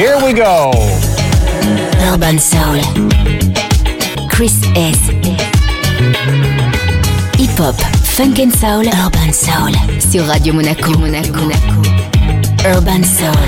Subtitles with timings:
[0.00, 0.72] Here we go.
[2.08, 2.80] Urban Soul.
[4.30, 4.96] Chris S.
[7.36, 7.76] Hip Hop,
[8.16, 9.74] Funk and Soul, Urban Soul.
[10.00, 10.96] Sur Radio Monaco.
[10.96, 11.50] Monaco.
[12.64, 13.44] Urban Soul.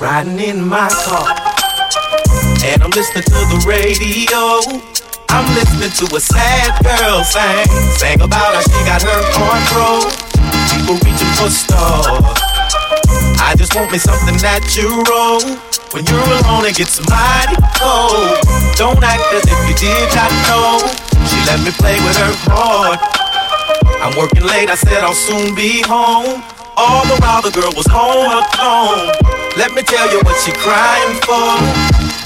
[0.00, 1.36] Riding in my car,
[2.64, 4.64] and I'm listening to the radio.
[5.28, 7.68] I'm listening to a sad girl sing,
[7.98, 10.10] sing about how she got her control.
[10.72, 12.45] People reaching for stars.
[13.38, 15.40] I just want me something natural.
[15.92, 18.38] When you're alone, it gets mighty cold.
[18.76, 20.82] Don't act as if you did not know.
[21.28, 23.00] She let me play with her heart.
[24.02, 26.42] I'm working late, I said I'll soon be home.
[26.76, 29.12] All the while the girl was home alone.
[29.56, 31.56] Let me tell you what she crying for.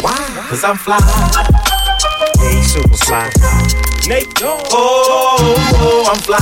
[0.03, 0.19] Why?
[0.48, 1.59] Cause I'm fly.
[2.43, 3.30] Yeah, super fly.
[4.09, 6.39] Nate, oh, oh, oh, I'm fly.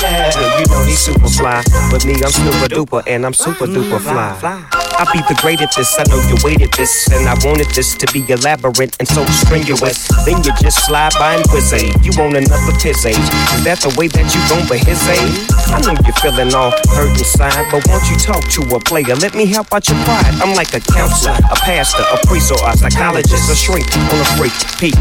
[0.00, 0.60] Yeah.
[0.60, 1.62] You know he's super fly.
[1.90, 4.91] But me, I'm super duper, and I'm super duper fly.
[5.02, 7.98] I'll be the great at this, I know you waited this, and I wanted this
[7.98, 10.06] to be elaborate and so strenuous.
[10.22, 11.74] Then you just slide by and quiz
[12.06, 13.18] You want another piss age?
[13.18, 15.42] Is that the way that you gon' but his age?
[15.74, 19.18] I know you're feeling all hurt inside, but won't you talk to a player?
[19.18, 20.38] Let me help out your pride.
[20.38, 24.28] I'm like a counselor, a pastor, a priest, or a psychologist, a shrink or a
[24.38, 24.54] freak.
[24.78, 24.94] Peep,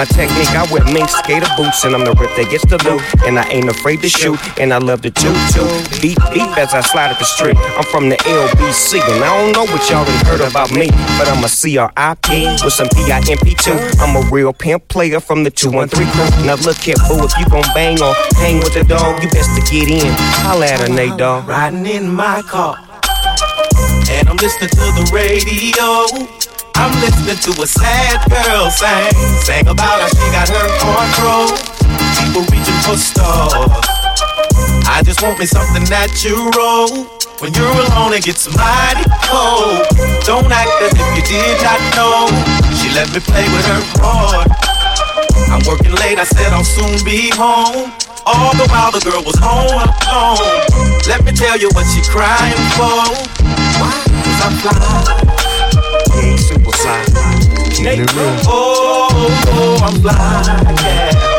[0.00, 3.04] my technique, I wear mink skater boots, and I'm the rip that gets the loot.
[3.28, 5.68] And I ain't afraid to shoot, and I love to toot toot.
[6.00, 7.60] Beat beat as I slide up the street.
[7.76, 10.86] I'm from the LBC, and I don't know what y'all done heard about me,
[11.18, 13.98] but I'm a CRIP with some PIMP2.
[13.98, 16.46] I'm a real pimp player from the 213 crew.
[16.46, 19.50] Now look here, boo, if you gon' bang or hang with the dog, you best
[19.56, 20.12] to get in.
[20.46, 21.48] Holla at her, Nate Dogg.
[21.48, 22.76] Riding in my car,
[24.12, 26.06] and I'm listening to the radio.
[26.76, 29.10] I'm listening to a sad girl sing,
[29.42, 31.50] sing about how she got her control.
[32.20, 33.70] People reaching for stars.
[34.86, 37.11] I just want me something natural.
[37.42, 39.82] When you're alone, it gets mighty cold.
[40.22, 42.30] Don't act as if you did not know.
[42.78, 44.46] She let me play with her heart.
[45.50, 47.90] I'm working late, I said I'll soon be home.
[48.26, 51.02] All the while the girl was home alone.
[51.10, 53.10] Let me tell you what she crying for.
[53.82, 53.90] Why?
[54.22, 55.02] Cause I'm fly.
[56.14, 57.02] Yeah, super fly.
[57.82, 58.06] Real.
[58.46, 60.74] Oh, oh, oh, I'm fly.
[60.80, 61.31] Yeah.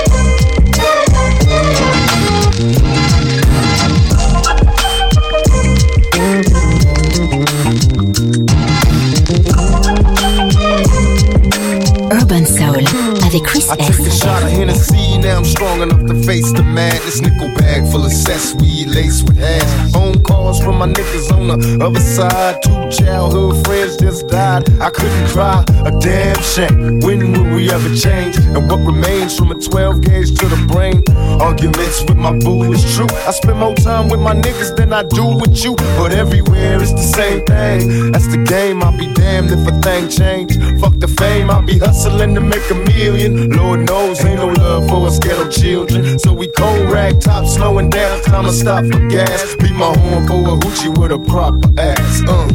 [13.34, 14.70] Avec Chris a eh?
[14.70, 15.03] S.
[15.18, 17.22] now I'm strong enough to face the madness.
[17.22, 19.92] Nickel bag full of cess weed laced with hash.
[19.92, 22.62] Phone calls from my niggas on the other side.
[22.64, 24.70] Two childhood friends just died.
[24.82, 27.00] I couldn't cry, a damn shame.
[27.02, 28.38] When will we ever change?
[28.38, 31.04] And what remains from a 12 gauge to the brain?
[31.42, 33.08] Arguments with my boo is true.
[33.28, 35.76] I spend more time with my niggas than I do with you.
[35.98, 38.12] But everywhere it's the same thing.
[38.12, 40.58] That's the game, I'll be damned if a thing change.
[40.80, 43.50] Fuck the fame, I'll be hustling to make a million.
[43.52, 46.20] Lord knows, ain't no love for us ghetto children.
[46.20, 49.56] So we cold rag top, slowing down, time to stop for gas.
[49.56, 52.22] Beat my horn for a hoochie with a proper ass.
[52.28, 52.48] Uh,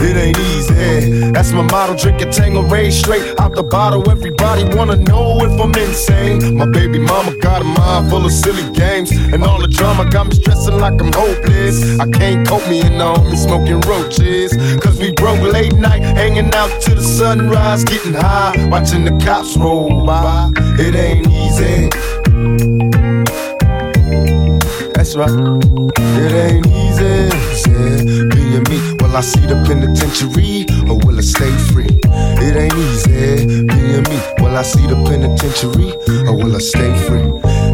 [0.00, 1.32] it ain't easy.
[1.32, 4.08] That's my motto, drink a tango, raise straight out the bottle.
[4.10, 6.56] Everybody wanna know if I'm insane.
[6.56, 9.10] My baby mama got a mind full of silly games.
[9.10, 11.98] And all the drama got me stressing like I'm hopeless.
[11.98, 14.56] I can't cope me and on me smoking roaches.
[14.82, 19.56] Cause we broke late night, hanging out to the sunrise, getting high, watching the cops
[19.56, 20.52] roll by.
[20.78, 21.95] It ain't easy.
[24.94, 25.30] That's right.
[26.18, 27.30] It ain't easy.
[27.70, 28.02] Yeah.
[28.34, 31.88] Being me, will I see the penitentiary or will I stay free?
[32.38, 33.12] It ain't easy.
[33.12, 33.36] Eh?
[33.66, 35.90] Being me, will I see the penitentiary
[36.28, 37.26] or will I stay free?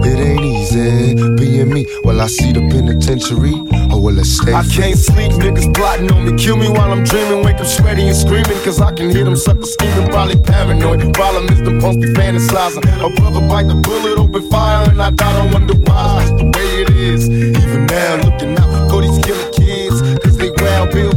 [0.09, 0.81] It ain't easy.
[0.81, 1.37] Eh?
[1.37, 3.55] Being me, will I see the penitentiary
[3.93, 4.55] or will I stay free?
[4.55, 6.43] I can't sleep, niggas plotting on me.
[6.43, 7.45] Kill me while I'm dreaming.
[7.45, 10.09] Wake up sweaty and screaming, cause I can hear them suckers scheming.
[10.09, 11.15] Probably paranoid.
[11.15, 12.85] Problem is the pumps be fantasizing.
[13.05, 15.33] A brother bite the bullet, open fire, and I die.
[15.37, 16.19] Don't wonder why.
[16.19, 17.29] That's the way it is.
[17.29, 20.01] Even now, looking out for these killer kids.
[20.23, 21.13] Cause they round Bill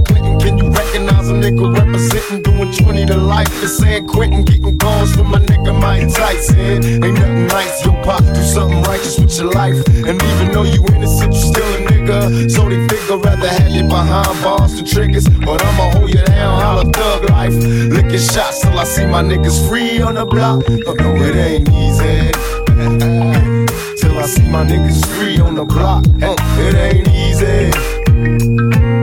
[1.46, 2.42] nigga representing?
[2.42, 3.50] Doing 20 to life.
[3.62, 7.04] The San Quentin getting calls from my nigga Mike Tyson.
[7.04, 7.86] Ain't nothing nice.
[7.86, 9.78] Yo, pop, do something righteous with your life.
[10.08, 12.50] And even though you innocent, you still a nigga.
[12.50, 15.28] So they figure rather have you behind bars than triggers.
[15.28, 17.54] But I'ma hold you down, holla thug life.
[17.54, 20.64] Licking shots till I see my niggas free on the block.
[20.86, 22.32] But no, it ain't easy.
[23.96, 26.04] Till I see my niggas free on the block.
[26.18, 28.95] It ain't easy.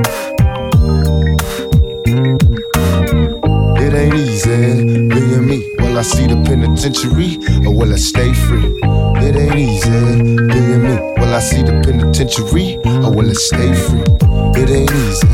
[6.03, 8.75] I see the penitentiary or will I stay free?
[9.23, 9.89] It ain't easy
[10.51, 10.99] being me.
[11.15, 12.75] Will I see the penitentiary
[13.07, 14.03] or will I stay free?
[14.59, 15.29] It ain't easy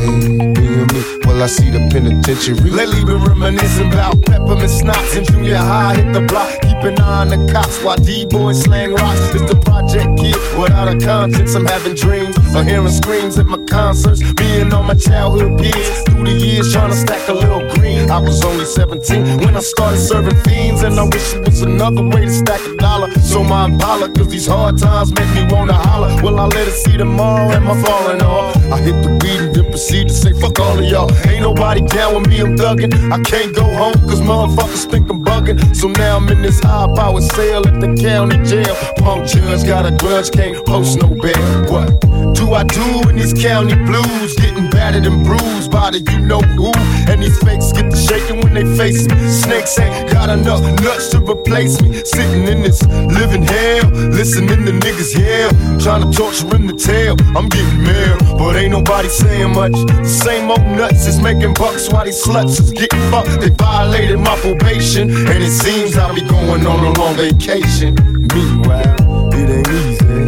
[0.53, 1.19] being me.
[1.25, 2.69] Well, I see the penitentiary.
[2.69, 5.95] Lately been reminiscing about peppermint schnapps in junior high.
[5.95, 9.19] Hit the block, keep an on the cops while D-boys slang rocks.
[9.33, 11.55] It's the project kid without a conscience.
[11.55, 14.21] I'm having dreams of hearing screams at my concerts.
[14.33, 18.09] Being on my childhood peers through the years trying to stack a little green.
[18.09, 22.03] I was only 17 when I started serving fiends, and I wish it was another
[22.03, 23.11] way to stack a dollar.
[23.21, 26.21] So my Impala, cause these hard times make me wanna holler.
[26.23, 28.55] Well, I let it see tomorrow, am I falling off?
[28.71, 31.11] I hit the beat and then proceed to say, fuck all of y'all.
[31.27, 32.93] Ain't nobody down with me, I'm thuggin'.
[33.11, 35.75] I can't go home, cause motherfuckers think I'm bugging.
[35.75, 38.75] So now I'm in this high power sale at the county jail.
[39.01, 41.49] Punk judge got a grudge, can't post no bail.
[41.71, 41.99] What
[42.35, 44.35] do I do in these county blues?
[44.35, 46.71] Getting battered and bruised by the you know who.
[47.09, 49.17] And these fakes get to shaking when they face me.
[49.27, 51.93] Snakes ain't got enough nuts to replace me.
[52.05, 52.85] Sitting in this
[53.17, 55.49] living hell, listening to niggas yell.
[55.79, 57.15] Trying to torture him to tell.
[57.35, 59.75] I'm getting mail, but ain't nobody saying much.
[60.05, 63.41] Same old nuts is making bucks while these sluts is getting fucked.
[63.41, 67.95] They violated my probation, and it seems I'll be going on a long vacation.
[68.33, 70.23] Meanwhile, it ain't easy.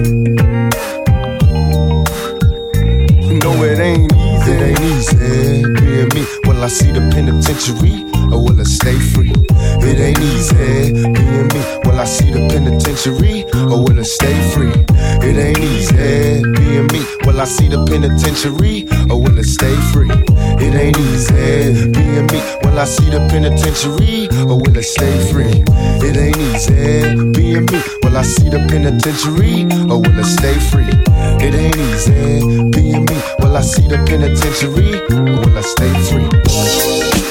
[3.39, 4.51] No, it ain't easy.
[4.51, 6.40] It ain't easy being me.
[6.61, 9.33] Will I see the penitentiary or will I stay free?
[9.81, 11.61] It ain't easy eh, being me.
[11.89, 14.69] Will I see the penitentiary or will I stay free?
[15.25, 17.01] It ain't easy eh, being me.
[17.25, 20.13] Will I see the penitentiary or will I stay free?
[20.61, 22.39] It ain't easy eh, being me.
[22.61, 25.65] Will I see the penitentiary or will I stay free?
[26.05, 26.77] It ain't easy
[27.33, 27.81] being me.
[28.05, 30.93] Will I see the penitentiary or will I stay free?
[31.41, 33.40] It ain't easy being me.
[33.51, 37.30] Will I see the penitentiary or will I stay free?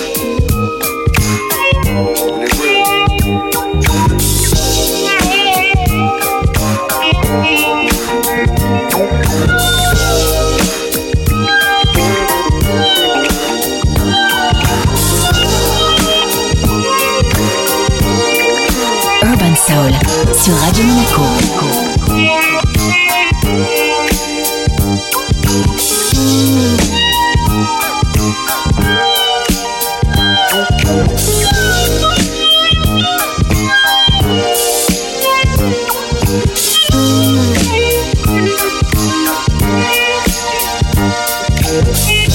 [41.70, 42.30] Baby,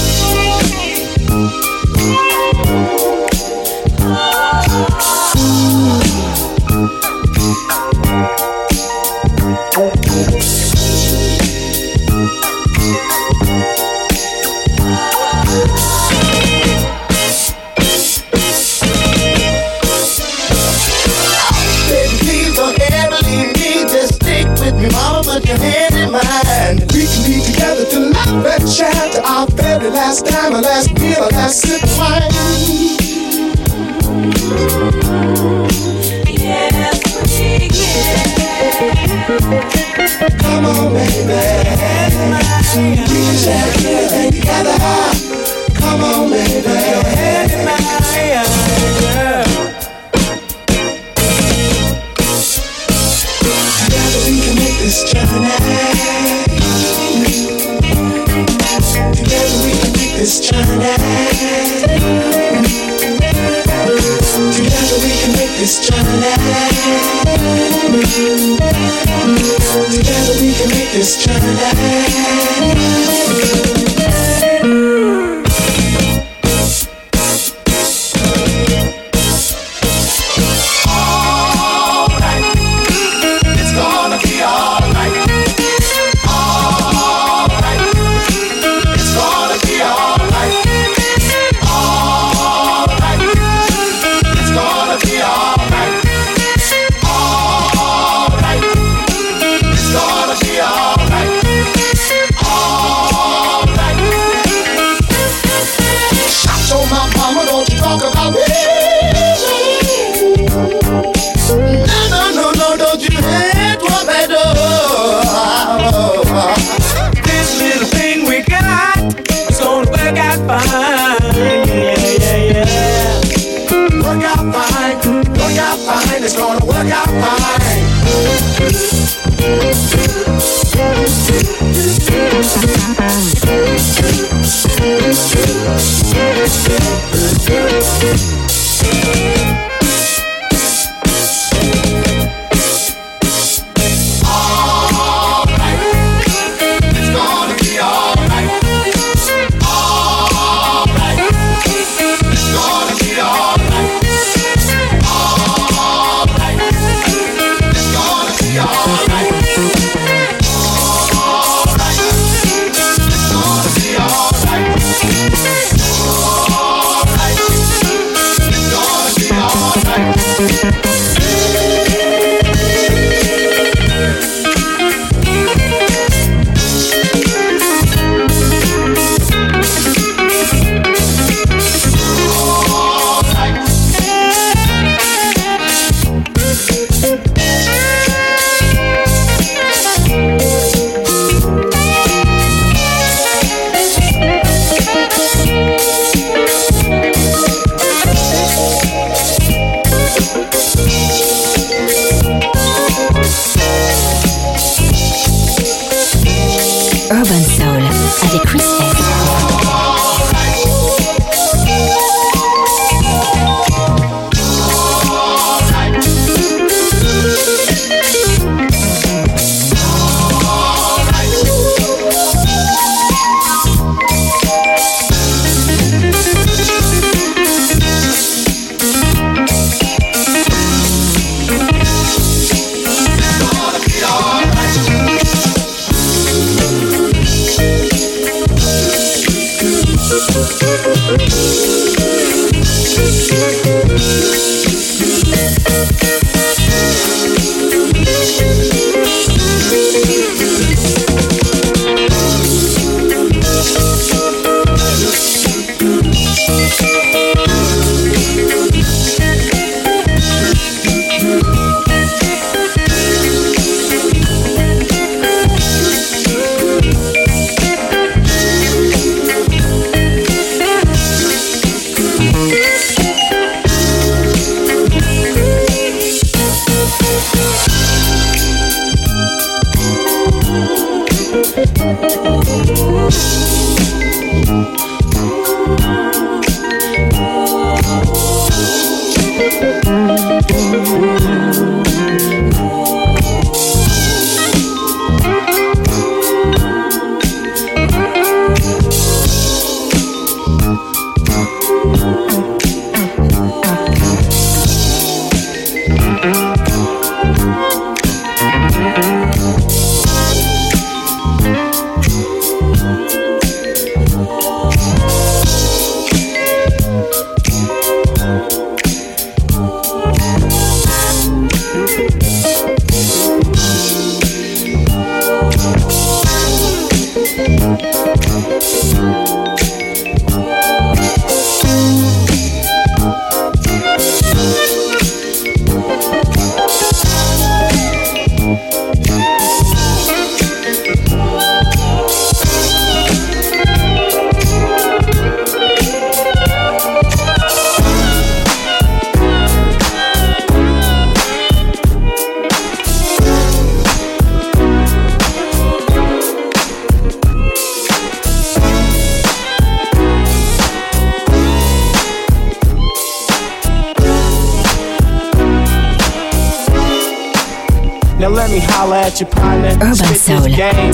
[370.25, 370.51] Soul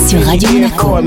[0.10, 0.98] sur Radio Monaco.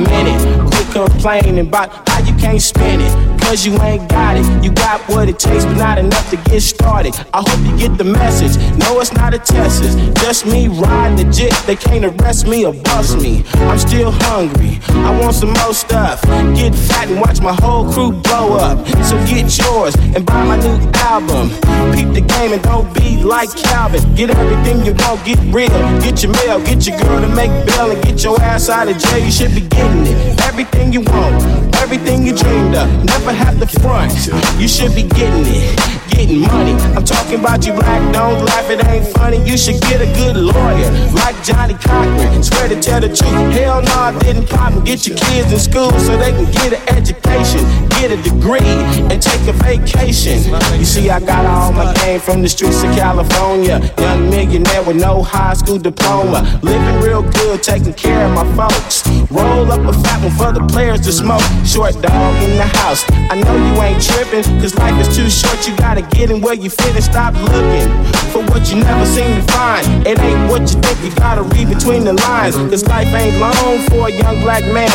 [3.45, 4.65] Cause you ain't got it.
[4.65, 7.15] You got what it takes, but not enough to get started.
[7.33, 8.57] I hope you get the message.
[8.79, 11.53] No, it's not a test, it's just me riding the jet.
[11.67, 13.45] They can't arrest me or bust me.
[13.71, 14.81] I'm still hungry.
[14.89, 16.23] I want some more stuff.
[16.57, 18.87] Get fat and watch my whole crew blow up.
[19.05, 21.51] So get yours and buy my new album.
[21.95, 24.03] Peep the game and don't be like Calvin.
[24.15, 25.69] Get everything you want, get real.
[26.01, 28.99] Get your mail, get your girl to make bail and get your ass out of
[28.99, 29.25] jail.
[29.25, 30.41] You should be getting it.
[30.43, 33.05] Everything you want, everything you dreamed of.
[33.05, 34.13] Never have the front.
[34.61, 36.73] You should be getting it, getting money.
[36.95, 39.39] I'm talking about you black, don't laugh, it ain't funny.
[39.49, 42.43] You should get a good lawyer, like Johnnie Cochran.
[42.43, 43.53] Swear to tell the truth.
[43.53, 46.73] Hell no, I didn't pop and get your kids in school so they can get
[46.73, 48.75] an education, get a degree,
[49.11, 50.39] and take a vacation.
[50.79, 53.81] You see, I got all my game from the streets of California.
[53.99, 56.61] Young millionaire with no high school diploma.
[56.63, 59.07] Living real good, taking care of my folks.
[59.31, 61.43] Roll up a fat one for the players to smoke.
[61.65, 63.05] Short dog in the house.
[63.31, 65.67] I know you ain't tripping, cause life is too short.
[65.67, 67.89] You gotta get in where you fit and stop looking
[68.35, 69.87] for what you never seem to find.
[70.07, 72.57] It ain't what you think, you gotta read between the lines.
[72.57, 74.91] Cause life ain't long for a young black man.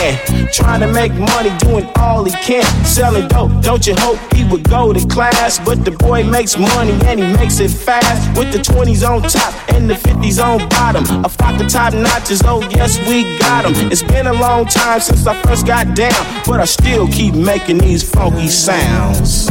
[0.52, 2.66] Trying to make money, doing all he can.
[2.86, 5.60] Selling dope, don't you hope he would go to class?
[5.60, 8.38] But the boy makes money and he makes it fast.
[8.38, 11.04] With the 20s on top and the 50s on bottom.
[11.24, 13.74] A flock of top notches, oh yes, we got them.
[13.92, 17.78] It's been a long time since I first got down, but I still keep making
[17.78, 19.50] these funky sounds.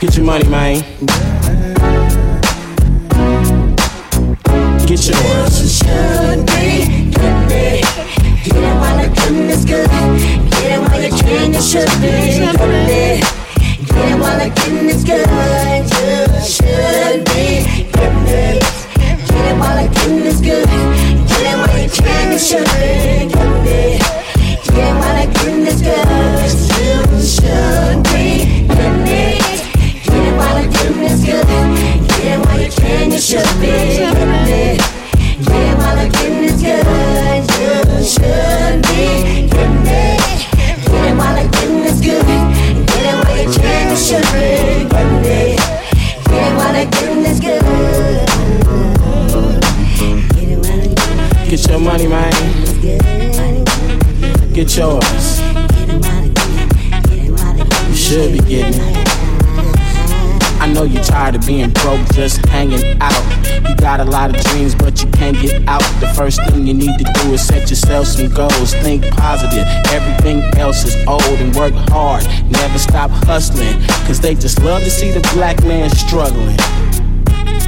[0.00, 0.76] Get your money, man.
[4.86, 5.58] Get yours.
[5.76, 7.82] Should be, could be.
[8.44, 9.90] Get it while the goodness good.
[9.90, 13.20] Get it while you can, you should be, could be.
[13.86, 15.26] Get it while the goodness good.
[15.26, 18.60] You should be, could be.
[19.26, 20.68] Get it while the goodness good.
[21.26, 23.57] Get it while you can, you should be, be.
[33.20, 34.78] Should be, could be.
[35.42, 36.86] Get while the goodness good.
[37.98, 40.00] You should be, could be.
[40.86, 42.24] Get it while the goodness good.
[42.86, 44.46] Get it while you can, you should be,
[44.88, 45.58] could be.
[46.30, 47.62] Get it while the goodness good.
[51.50, 52.32] Get your money, man.
[54.52, 55.40] Get yours.
[57.02, 57.18] Good.
[57.88, 59.07] You should be getting it.
[60.78, 63.48] Know you're tired of being broke, just hanging out.
[63.68, 65.82] You got a lot of dreams, but you can't get out.
[65.98, 68.74] The first thing you need to do is set yourself some goals.
[68.74, 69.66] Think positive.
[69.88, 72.24] Everything else is old and work hard.
[72.48, 73.76] Never stop hustling.
[74.06, 76.56] Cause they just love to see the black man struggling.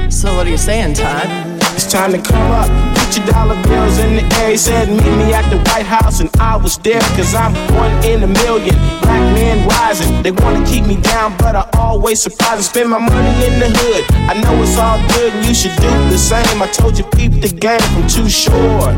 [0.09, 1.27] So, what are you saying, Todd?
[1.75, 2.90] It's time to come up.
[3.11, 4.51] Your dollar bills in the air.
[4.51, 7.01] He said, Meet me at the White House, and I was there.
[7.19, 8.75] Cause I'm one in a million.
[9.01, 10.23] Black men rising.
[10.23, 13.67] They wanna keep me down, but I always surprise and spend my money in the
[13.67, 14.05] hood.
[14.31, 16.61] I know it's all good, and you should do the same.
[16.61, 18.95] I told you, peep the game from too short.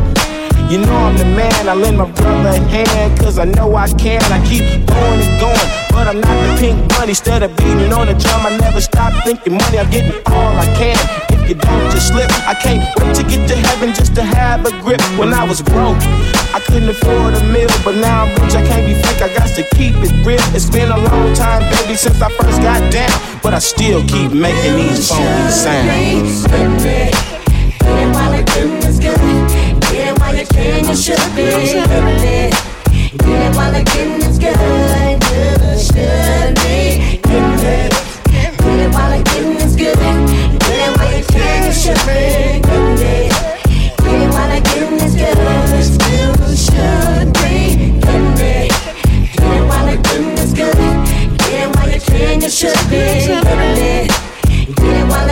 [0.70, 3.88] You know I'm the man, I lend my brother a hand, cause I know I
[3.93, 4.22] can.
[4.32, 7.10] I keep going and going, but I'm not the pink bunny.
[7.10, 9.80] Instead of beating on the drum, I never stop thinking money.
[9.80, 11.33] I'm getting all I can.
[11.53, 14.71] If don't just slip, I can't wait to get to heaven just to have a
[14.81, 14.99] grip.
[15.19, 16.01] When I was broke,
[16.49, 18.55] I couldn't afford a meal, but now I'm rich.
[18.55, 20.41] I can't be fake, I got to keep it real.
[20.57, 23.13] It's been a long time, baby, since I first got down,
[23.43, 26.47] but I still keep making these phony sounds.
[26.49, 27.13] Get
[28.01, 29.81] it while the getting good.
[29.93, 31.43] Get it while you can, you should be.
[31.43, 31.85] Get
[33.29, 33.81] it while the
[34.25, 34.57] is good.
[35.77, 37.21] Should be.
[37.21, 38.12] Get it.
[41.84, 42.63] Get it.
[55.10, 55.28] While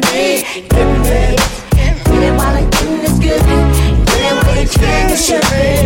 [0.00, 0.42] be.
[0.52, 1.38] Get getting good.
[2.04, 2.76] Get it while be.
[5.26, 5.81] Get good.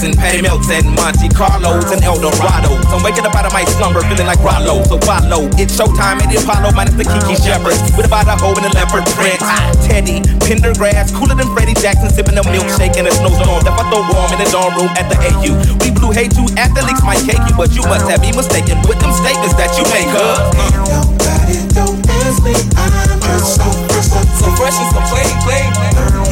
[0.00, 2.88] Belts and Patty Melts and Monte Carlos and Eldorados.
[2.88, 4.82] I'm waking up out of my slumber feeling like Rollo.
[4.84, 5.44] So follow.
[5.60, 7.76] It's showtime at the Apollo minus the Kiki Shepard.
[7.96, 9.40] With about a hoe and a leopard print.
[9.84, 13.60] Teddy, Pendergrass, cooler than Freddie Jackson, sipping a milkshake in a snowstorm.
[13.60, 15.52] That I throw warm in the dorm room at the AU.
[15.84, 19.00] We blew hate you athletes might cake you, but you must have me mistaken with
[19.00, 20.48] them statements that you make, huh?
[20.88, 22.56] Nobody don't miss me.
[22.76, 25.70] I'm just so fresh, so fresh and so clean, clean.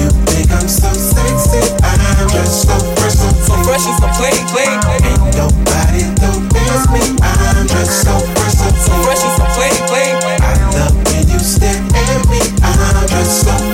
[0.00, 1.64] You think I'm so sexy?
[1.80, 3.07] I'm just so fresh,
[3.48, 4.76] so fresh and so clean, clean.
[4.92, 7.16] Ain't nobody don't miss me.
[7.24, 10.14] I'm just so fresh, so fresh and so clean, clean.
[10.40, 12.40] I love when you stare at me.
[12.62, 13.67] I'm just so so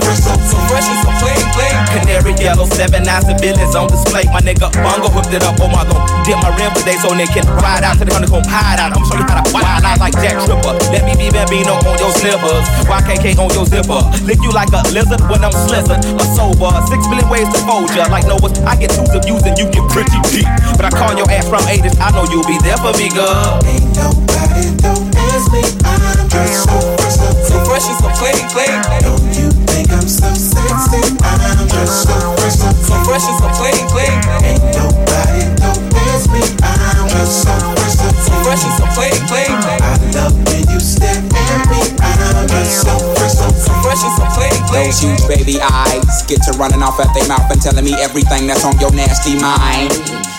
[2.14, 4.22] Canary yellow, seven eyes and billions on display.
[4.30, 5.58] My nigga Bongo whipped it up.
[5.58, 8.46] Oh my god, dip my rim today so they can ride out to the honeycomb
[8.46, 8.94] hide out.
[8.94, 10.78] I'm show you how to wild out like Jack Tripper.
[10.94, 12.70] Let me be Bambino on your slippers.
[12.86, 13.98] YKK on your zipper.
[14.22, 16.06] Lick you like a lizard when I'm slizzard.
[16.06, 16.70] A sober.
[16.86, 18.06] Six million ways to fold ya.
[18.06, 20.46] Like Noah's, I get twos of views and you get pretty deep.
[20.78, 21.98] But I call your ass from 80s.
[21.98, 23.58] I know you'll be there for me, girl.
[23.66, 25.66] Ain't nobody don't miss me.
[25.82, 29.43] I'm just so fresh, so fresh and so clean, clean.
[29.74, 31.02] Don't you think I'm so sexy?
[31.18, 34.18] I'm just so fresh, so fresh and so clean, clean.
[34.46, 36.46] Ain't nobody don't miss me.
[36.62, 39.50] I'm just so fresh, so fresh and so clean, clean.
[39.82, 41.82] I love when you stare at me.
[41.98, 43.50] I'm just so fresh, so
[43.82, 44.86] fresh and so clean, clean.
[44.86, 48.46] Those huge baby eyes get to running off at their mouth and telling me everything
[48.46, 49.90] that's on your nasty mind.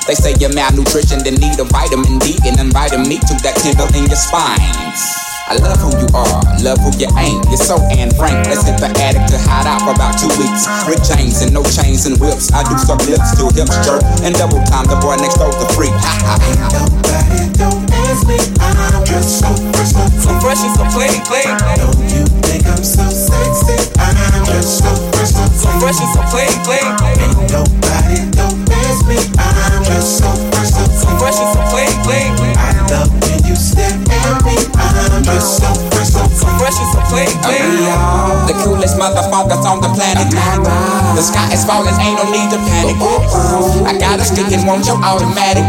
[0.08, 3.92] They say you're malnutrition, then need a vitamin D and inviting me to that tingle
[4.00, 4.96] in your spine.
[5.46, 7.46] I love who you are, love who you ain't.
[7.54, 8.50] You're so Anne Frank.
[8.50, 10.66] Let's hit the attic to hide out for about two weeks.
[10.90, 12.50] Rick James and no chains and whips.
[12.50, 14.90] I do some lips to hips jerk and double time.
[14.90, 15.94] The boy next door's the freak.
[15.94, 16.34] Ha ha.
[16.74, 18.42] Nobody don't miss me.
[18.58, 21.54] I'm just so fresh, so fresh and so clean, clean.
[21.78, 23.78] Don't you think I'm so sexy?
[24.02, 26.90] I'm just so fresh, so fresh and so clean, clean.
[27.22, 29.22] Ain't nobody don't miss me.
[29.38, 30.45] I'm just so
[35.36, 36.24] I'm so fresh, so
[36.56, 37.84] fresh and so clean, clean.
[38.48, 40.32] The coolest motherfuckers on the planet.
[40.32, 42.96] The sky is falling, ain't no need to panic.
[43.84, 45.68] I got a stick and want your automatic.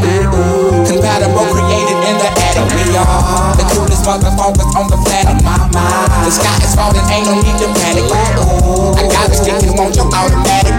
[0.87, 2.63] Compatible, created in the attic.
[2.79, 5.43] We are the coolest motherfuckers on the planet.
[5.43, 8.07] The sky is falling, ain't no need to panic.
[8.07, 10.79] I got a stick and want your automatic.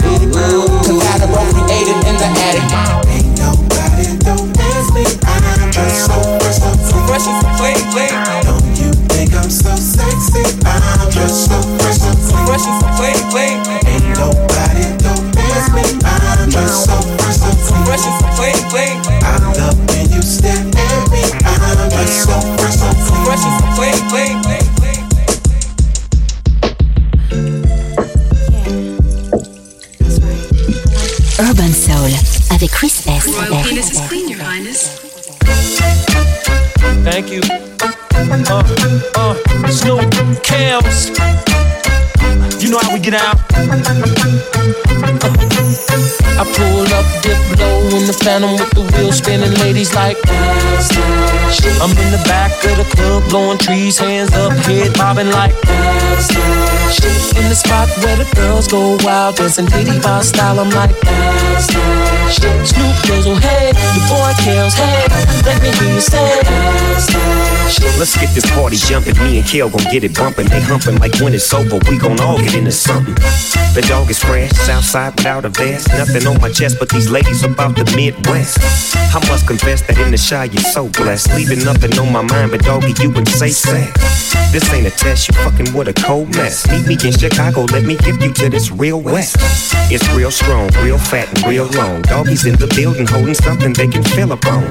[0.88, 2.64] Compatible, created in the attic.
[3.12, 5.04] Ain't nobody don't miss me.
[5.28, 6.28] I'm just so
[9.38, 10.44] I'm so sexy.
[10.66, 12.46] I'm just so fresh, and clean.
[12.48, 13.58] Fresh and clean, clean.
[13.86, 15.86] Ain't nobody dope as me.
[16.04, 17.86] I'm just so fresh, and clean.
[17.86, 18.98] Fresh and clean, clean.
[19.22, 21.22] I love when you stare at me.
[21.46, 23.24] I'm just so fresh, and clean.
[23.26, 24.36] Fresh and clean, clean.
[31.40, 32.12] Urban Soul
[32.50, 33.28] avec Chris S.
[33.28, 35.00] Royal Penis is clean, Your Highness.
[37.04, 37.42] Thank you.
[38.18, 38.64] Uh,
[39.16, 39.36] uh,
[39.70, 40.02] Snoop,
[40.42, 41.14] Kels.
[42.60, 43.38] You know how we get out.
[46.34, 49.54] I pull up, dip low in the phantom with the wheel spinning.
[49.60, 50.18] Ladies like,
[51.80, 57.38] I'm in the back of the club, blowing trees, hands up, head bobbing like, that
[57.38, 60.60] in the spot where the girls go wild, dancing Diddy Bop style.
[60.60, 60.96] I'm like,
[62.30, 65.08] Snoop Dizzle, hey, the boy kills, hey,
[65.46, 66.44] let me hear you say,
[67.98, 69.18] Let's get this party jumping.
[69.24, 70.48] Me and Kale gon' get it bumping.
[70.48, 73.16] They humping like when it's over, we gon' all get into something.
[73.74, 75.90] The dog is fresh, Southside without a vest.
[75.90, 78.60] Nothing on my chest, but these ladies about the Midwest.
[78.96, 81.34] I must confess that in the shy you're so blessed.
[81.36, 83.92] Leaving nothing on my mind, but doggy, you would say sex.
[84.52, 86.70] This ain't a test, you fucking with a cold mess.
[86.72, 89.36] Meet me in Chicago, let me give you to this real west.
[89.92, 92.02] It's real strong, real fat, and real long.
[92.18, 94.66] Doggies in the building holding something they can feel upon.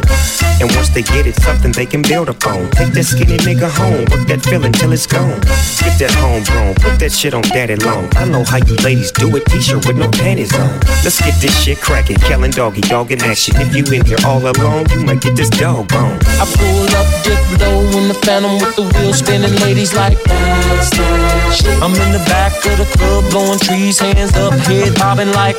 [0.59, 2.67] And once they get it, something they can build upon.
[2.75, 5.39] Take that skinny nigga home, work that feeling till it's gone.
[5.79, 8.11] Get that homegrown, put that shit on daddy long.
[8.19, 10.75] I know how you ladies do it, t-shirt with no panties on.
[11.07, 13.55] Let's get this shit cracking, killing doggy dog in action.
[13.63, 16.19] If you in here all alone, you might get this dog bone.
[16.43, 19.55] I pull up, dip low in the phantom with the wheels spinning.
[19.63, 20.19] Ladies like,
[21.79, 25.55] I'm in the back of the club, blowing trees, hands up, head bobbing like,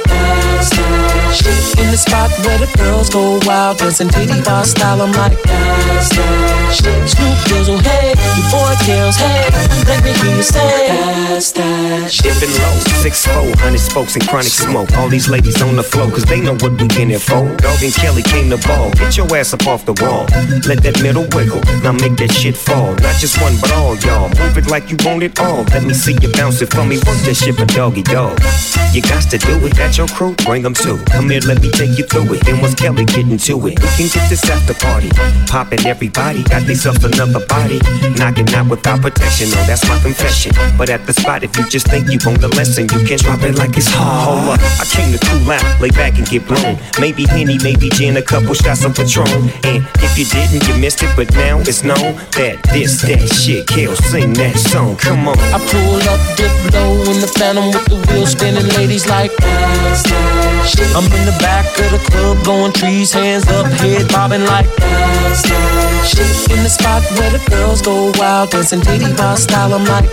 [1.78, 5.02] in the spot where the girls go wild, dancing Diddy Bop style.
[5.02, 5.38] I'm like,
[7.08, 9.50] Snoop Dizzle, hey, your boy kills, hey,
[9.88, 10.88] let me hear you say,
[11.56, 12.34] that shit.
[12.34, 14.92] Dipping low, six four, hundred spokes and chronic smoke.
[14.98, 17.48] All these ladies on the floor, cause they know what we in it for.
[17.58, 18.92] Dog and Kelly came to ball.
[18.92, 20.26] Get your ass up off the wall.
[20.68, 21.62] Let that middle wiggle.
[21.84, 22.96] Now make that shit fall.
[22.96, 24.30] Not just one, but all y'all.
[24.40, 25.64] Move it like you want it all.
[25.72, 26.98] Let me see you bounce it for me.
[27.08, 28.40] Work that shit for doggy dog.
[28.94, 29.76] You got to do it.
[29.76, 30.36] That your crew?
[30.46, 30.98] Bring them too.
[31.14, 32.46] Come here, let me take you through it.
[32.46, 35.10] Then once Kelly getting to it, we can get this after party.
[35.48, 36.44] Popping everybody.
[36.44, 37.80] Got themselves another body.
[38.18, 39.50] Knocking out without protection.
[39.50, 40.52] No, that's my confession.
[40.78, 43.42] But at the spot, if you just think you want the lesson, you can drop
[43.44, 44.28] it like it's hard.
[44.28, 46.78] Hold up, I came to cool out, lay back and get blown.
[47.00, 49.50] Maybe Henny, maybe gin, a couple shots of Patron.
[49.64, 53.68] And if you didn't, you missed it, but now it's known that this, that shit,
[53.68, 54.96] Kill, sing that song.
[54.98, 55.38] Come on.
[55.40, 58.68] I pull up, dip low in the phantom with the wheels spinning.
[58.78, 59.32] Ladies like,
[60.94, 64.68] I'm in the back of the club, blowing trees, hands up, head bobbing like,
[66.16, 69.74] in the spot where the girls go wild, dancing Diddy Bop style.
[69.74, 70.08] I'm like,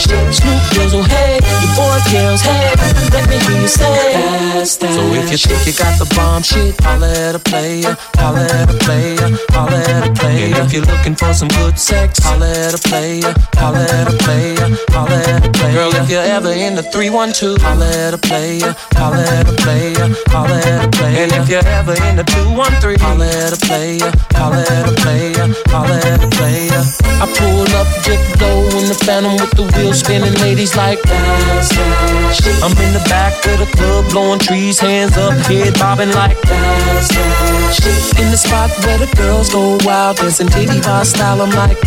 [0.00, 2.74] Snoop Dizzle, hey, your boy kills, hey,
[3.12, 4.12] let me hear you say,
[4.54, 7.96] that's that So if you think you got the bomb shit, holla at a player,
[8.16, 10.46] holla at a player, holla at a player.
[10.46, 14.16] And if you're looking for some good sex, holla at a player, holla at a
[14.24, 15.72] player, holla at a player.
[15.72, 20.06] Girl, if you're ever in the 312, holla at a player, holla at a player,
[20.28, 21.16] holla at a player.
[21.24, 25.46] And if you're ever in the 213, holla at a player, holla at a player,
[25.68, 26.82] holla at a player.
[27.20, 30.34] I pull up, dip low in the phantom with the wheels spinning.
[30.40, 32.60] Ladies like, that.
[32.62, 38.16] I'm in the back of the club, blowing trees, hands up, head bobbing like, that.
[38.18, 41.42] in the spot where the girls go wild, dancing Diddy Bop style.
[41.42, 41.78] I'm like,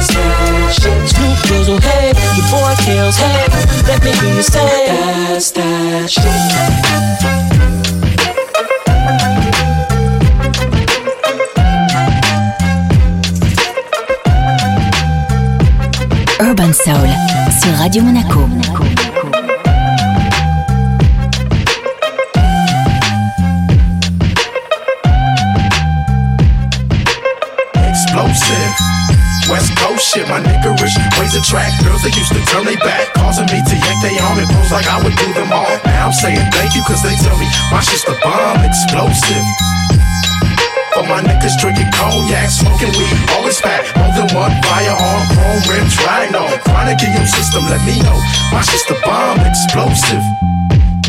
[0.00, 3.46] Snoop Dizzle, hey, your boy kills, hey,
[3.86, 7.30] let me hear you say, that's that shit.
[16.40, 17.08] Urban Soul
[17.60, 18.48] sur Radio Monaco.
[27.84, 28.72] explosive.
[29.50, 33.44] West Coast shit, my niggerish ways attract girls that used to turn they back, causing
[33.46, 35.76] me to yank they arm and pose like I would do them all.
[35.84, 39.99] Now I'm saying thank you, cause they tell me my shit's the bomb, explosive.
[40.94, 43.86] For my niggas drinking cognac, smoking weed, always fat.
[43.96, 46.58] More than one firearm, chrome rims, riding on.
[46.60, 48.18] Chronic in your system, let me know.
[48.50, 50.24] My shit's the bomb, explosive.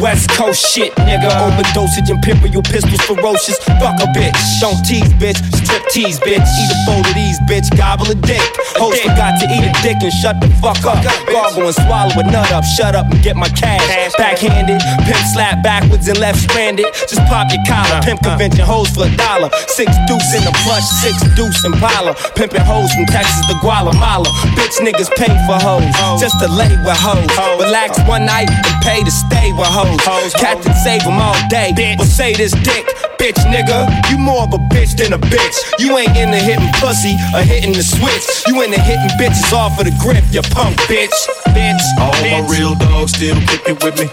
[0.02, 1.30] West Coast shit, nigga.
[1.30, 3.58] Overdosage, imperial pistols, ferocious.
[3.78, 4.34] Fuck a bitch.
[4.60, 5.38] Don't tease, bitch.
[5.62, 6.42] Strip tease, bitch.
[6.42, 7.70] Eat a bowl of these, bitch.
[7.78, 8.42] Gobble a dick.
[8.78, 10.98] Host forgot to eat a dick and shut the fuck up.
[11.30, 12.64] Gargle and swallow a nut up.
[12.64, 13.82] Shut up and get my cash.
[14.18, 16.88] Backhanded, pimp slap backwards and left stranded.
[17.06, 18.02] Just pop your collar.
[18.02, 19.50] Pimp convention hoes for a dollar.
[19.70, 22.14] Six deuce in the plush, six deuce in Impala.
[22.36, 24.28] Pimping hoes from Texas to Guatemala.
[24.58, 25.86] Bitch niggas pay for hoes.
[26.20, 27.30] Just to lay with hoes.
[27.62, 29.91] Relax one night and pay to stay with hoes.
[30.02, 30.34] Hoes.
[30.34, 31.74] Captain save them all day.
[31.76, 31.98] bitch.
[31.98, 32.86] But say this dick,
[33.20, 33.88] bitch nigga.
[34.10, 35.56] You more of a bitch than a bitch.
[35.80, 38.26] You ain't into hitting pussy or hitting the switch.
[38.48, 41.16] You into hitting bitches off of the grip, you punk bitch.
[41.56, 41.84] Bitch.
[42.00, 42.32] All bitch.
[42.32, 44.08] my real dogs still kicking with me.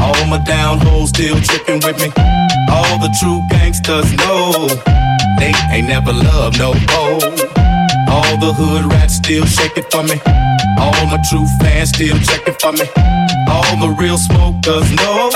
[0.00, 2.10] All my down hoes still tripping with me.
[2.68, 4.68] All the true gangsters know
[5.38, 7.61] they ain't never loved no hoe.
[8.12, 10.20] All the hood rats still shaking for me.
[10.76, 12.84] All my true fans still checking for me.
[13.48, 15.30] All the real smokers know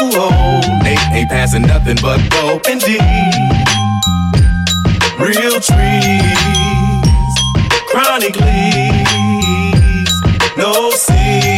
[0.85, 3.01] they ain't passing nothing but dope and D.
[5.19, 7.33] Real trees,
[7.89, 10.13] chronic leaves,
[10.59, 11.57] no seeds.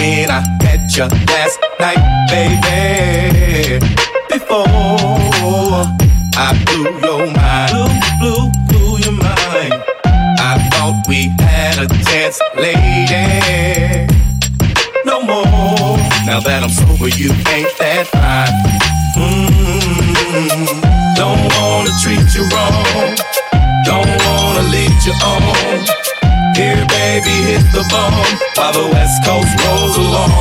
[0.00, 2.00] When I met you last night,
[2.32, 3.84] baby,
[4.30, 6.03] before
[6.36, 7.86] I blew your mind, blew,
[8.18, 9.74] blew, blew your mind.
[10.38, 14.06] I thought we had a chance, lady.
[15.04, 15.96] No more.
[16.26, 18.50] Now that I'm sober, you ain't that fine.
[19.14, 20.82] Mm,
[21.14, 23.14] don't wanna treat you wrong.
[23.84, 26.03] Don't wanna lead you on.
[27.14, 28.26] Baby, hit the bone
[28.58, 30.34] while the West Coast rolls along.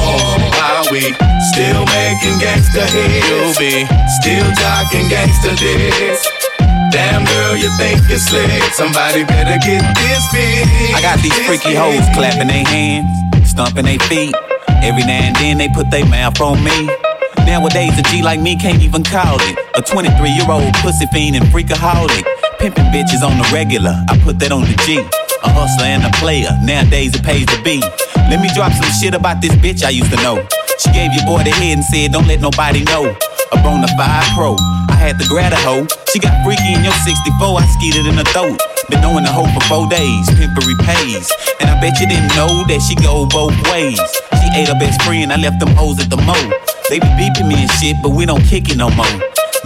[0.57, 1.05] While we
[1.53, 3.85] still making gangsta hits, be
[4.17, 6.25] still jocking gangsta dicks.
[6.89, 8.49] Damn girl, you think you're slick?
[8.73, 10.65] Somebody better get this big.
[10.97, 13.05] I got these freaky hoes clapping their hands,
[13.47, 14.33] stomping their feet.
[14.81, 16.89] Every now and then they put their mouth on me.
[17.45, 19.59] Nowadays, a G like me can't even call it.
[19.75, 22.25] A 23 year old pussy fiend and freakaholic.
[22.57, 25.22] Pimping bitches on the regular, I put that on the G.
[25.43, 27.83] A hustler and a player, nowadays it pays to be.
[28.31, 30.39] Let me drop some shit about this bitch I used to know.
[30.79, 33.11] She gave your boy the head and said, Don't let nobody know.
[33.51, 34.55] A bona fide pro,
[34.87, 35.85] I had to grab a hoe.
[36.11, 38.55] She got freaky in your 64, I skeeted in the throat.
[38.87, 41.27] Been knowing the hoe for four days, pimpery pays.
[41.59, 43.99] And I bet you didn't know that she go both ways.
[44.39, 46.39] She ate her best friend, I left them hoes at the mo.
[46.87, 49.11] They be beeping me and shit, but we don't kick it no more.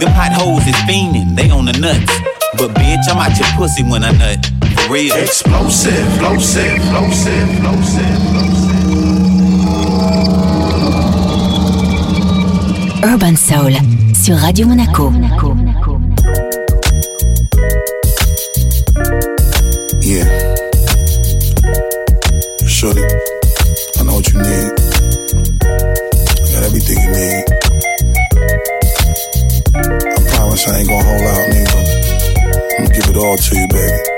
[0.02, 2.10] Them hot hoes is fiending, they on the nuts.
[2.58, 4.57] But bitch, I'm out your pussy when I nut.
[4.88, 5.14] For real.
[5.16, 8.18] Explosive, explosive, explosive, explosive,
[13.04, 13.74] Urban Soul
[14.14, 15.12] sur Radio Monaco.
[20.00, 20.24] Yeah.
[22.66, 23.02] Shorty,
[23.98, 24.72] I know what you need.
[25.64, 27.44] I got everything you need.
[29.76, 31.76] I promise I ain't gonna hold out, nigga.
[32.78, 34.17] I'm gonna give it all to you, baby.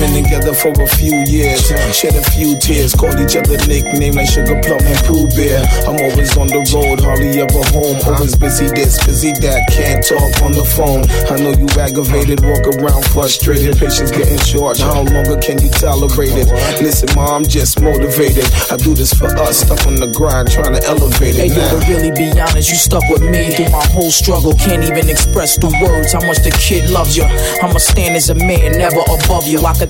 [0.00, 1.60] Been together for a few years,
[1.92, 5.60] shed a few tears, called each other nicknames like Sugar Plum and Pooh Bear.
[5.84, 8.00] I'm always on the road, hardly ever home.
[8.08, 11.04] Always busy this, busy that, can't talk on the phone.
[11.28, 14.78] I know you aggravated, walk around frustrated, patience getting short.
[14.80, 16.48] How longer can you tolerate it?
[16.80, 18.48] Listen, mom, I'm just motivated.
[18.72, 21.56] I do this for us, stuck on the grind, trying to elevate Hey, it.
[21.56, 21.76] yo, Now.
[21.76, 24.54] to really be honest, you stuck with me through my whole struggle.
[24.56, 27.24] Can't even express the words how much the kid loves you.
[27.60, 29.60] I'ma stand as a man, never above you.
[29.60, 29.89] I could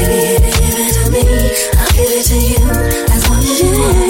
[0.00, 1.20] Baby, if you give it to me,
[1.78, 2.70] I'll give it to you.
[3.12, 4.09] As long you want.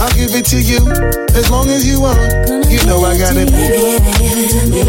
[0.00, 0.78] I'll give it to you
[1.34, 2.18] as long as you want.
[2.70, 3.50] You know I got it.
[3.50, 4.82] Baby, give it to me.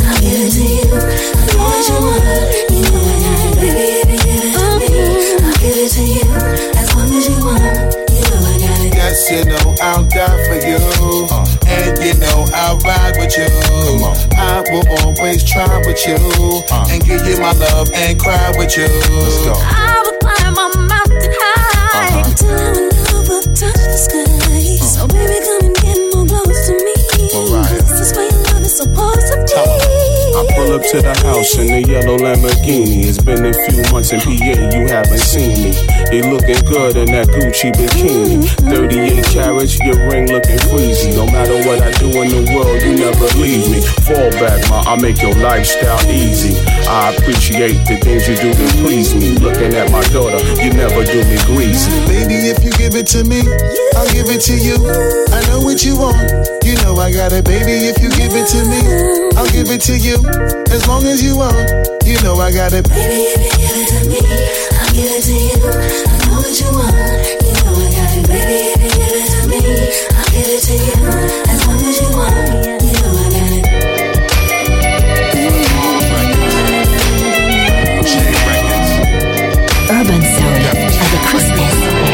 [0.00, 2.24] I'll give it to you as long as you want.
[2.72, 3.60] You know I got it.
[3.60, 4.88] Baby, give it to me.
[5.44, 6.24] I'll give it to you
[6.80, 7.60] as long as you want.
[8.08, 8.94] You know I got it.
[8.96, 10.80] Yes, you know I'll die for you.
[11.68, 13.48] And you know I'll ride with you.
[14.36, 16.16] I will always try with you.
[16.88, 18.88] And give you my love and cry with you.
[18.88, 19.52] Let's go.
[19.56, 22.30] I will climb a mountain high uh-huh.
[22.30, 22.93] until
[23.24, 24.76] our love will touch the sky.
[24.76, 25.04] So uh-huh.
[25.04, 26.94] oh, baby, come and get more close to me.
[27.24, 29.54] This is where your love is supposed to be.
[30.34, 33.06] I pull up to the house in the yellow Lamborghini.
[33.06, 35.72] It's been a few months in PA, you haven't seen me.
[36.10, 38.42] You looking good in that Gucci bikini.
[38.42, 38.70] Mm-hmm.
[38.70, 41.14] 38 carats, your ring looking freezy.
[41.14, 43.80] No matter what I do in the world, you never leave me.
[44.04, 46.54] Fall back, ma, I make your lifestyle easy.
[46.86, 49.36] I appreciate the things you do to please me.
[49.40, 51.90] Looking at my daughter, you never do me greasy.
[52.06, 53.40] Baby, if you give it to me,
[53.96, 54.76] I'll give it to you.
[55.32, 56.20] I know what you want.
[56.64, 57.88] You know I got it, baby.
[57.88, 58.80] If you give it to me,
[59.36, 60.16] I'll give it to you.
[60.70, 61.70] As long as you want.
[62.04, 62.88] You know I got it.
[62.88, 64.20] Baby, if you give it to me,
[64.76, 65.56] I'll give it to you.
[66.04, 66.92] I know what you want.
[67.40, 68.28] You know I got it.
[68.28, 69.60] Baby, if you give it to me,
[70.12, 71.00] I'll give it to you.
[71.48, 72.73] As long as you want.
[79.96, 82.13] Urban Soul avec Chris S.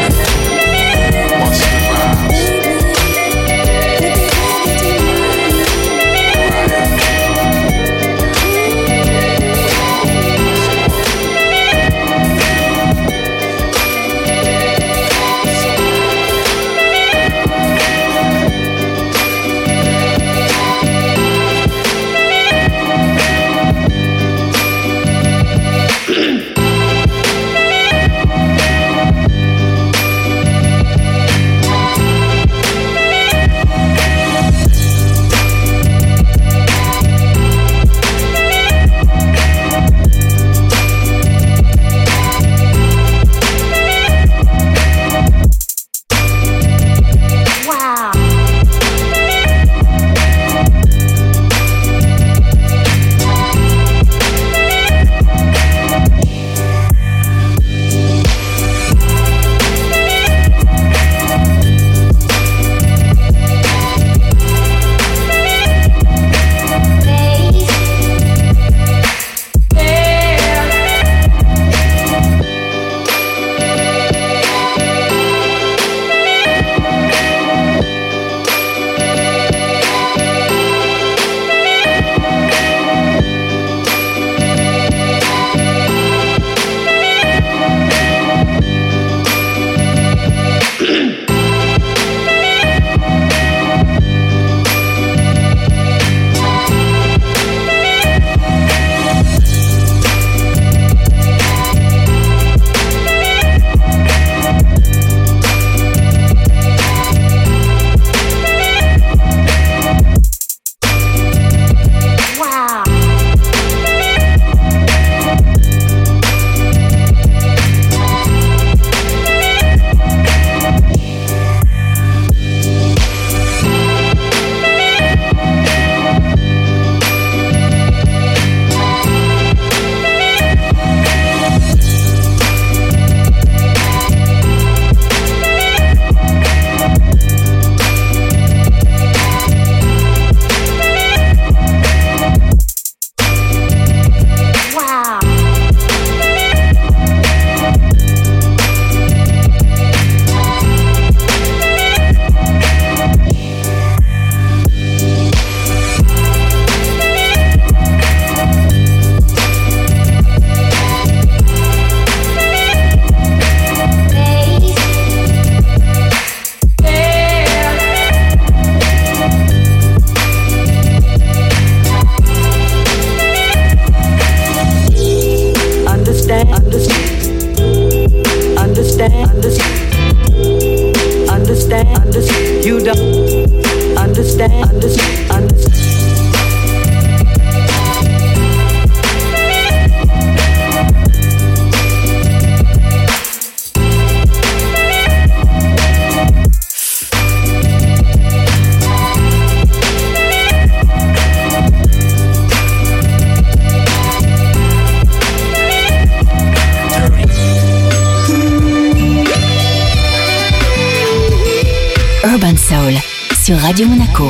[213.81, 214.29] Radio Monaco.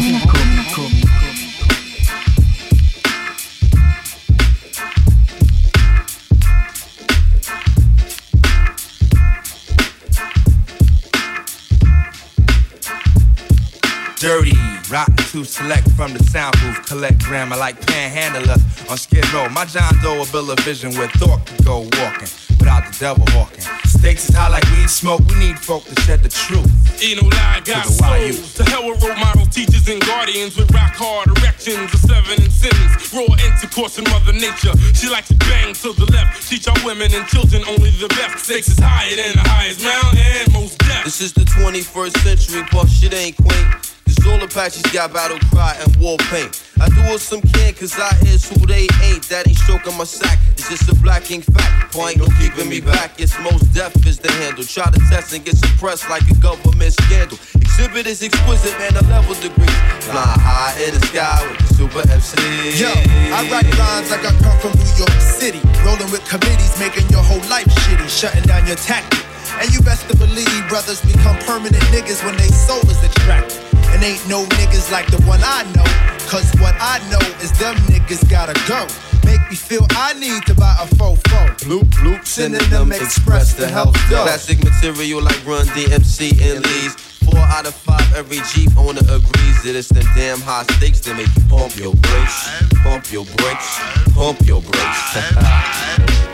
[14.19, 14.53] Dirty,
[14.89, 18.55] rotten to select from the sound booth, collect grammar like panhandler
[18.89, 19.49] on Skid Row.
[19.49, 23.25] My John Doe a bill of vision where thought could go walking without the devil
[23.35, 23.65] walking.
[23.85, 25.19] Stakes is high like weed smoke.
[25.27, 26.80] We need folk to shed the truth.
[27.01, 30.93] Ain't no lie, got the To hell with role models, teachers, and guardians with rock
[30.93, 32.77] hard erections of seven and sins.
[33.11, 34.77] Raw intercourse and Mother Nature.
[34.93, 36.47] She likes to bang to the left.
[36.47, 38.45] Teach our women and children only the best.
[38.45, 41.03] Stakes is higher than the highest mountain and most death.
[41.03, 43.90] This is the 21st century, but shit ain't quaint.
[44.21, 46.53] Cause all Apaches got battle cry and war paint.
[46.79, 49.25] I do what some can, cause I is who they ain't.
[49.33, 51.91] That ain't stroking my sack, it's just a black ink fact.
[51.91, 54.63] Point no keeping me back, it's Mos Def is the handle.
[54.63, 57.37] Try to test and get suppressed like a government scandal.
[57.55, 59.73] Exhibit is exquisite, man, a level degree.
[60.05, 62.37] Fly high in the sky with the super MC.
[62.77, 62.93] Yo,
[63.33, 65.61] I write rhymes like I come from New York City.
[65.81, 69.25] Rolling with committees, making your whole life shitty, shutting down your tactic.
[69.57, 73.60] And you best to believe brothers become permanent niggas when they soul is extracted.
[73.93, 75.87] And ain't no niggas like the one I know.
[76.29, 78.87] Cause what I know is them niggas gotta go.
[79.25, 81.47] Make me feel I need to buy a fofo.
[81.59, 84.23] Bloop, bloop, sending them express to help go.
[84.23, 86.95] Classic material like Run DMC and Lee's.
[87.25, 91.15] Four out of five, every Jeep owner agrees that it's them damn high stakes that
[91.15, 92.49] make you pump your brakes,
[92.81, 93.79] pump your brakes,
[94.15, 96.27] pump your brakes.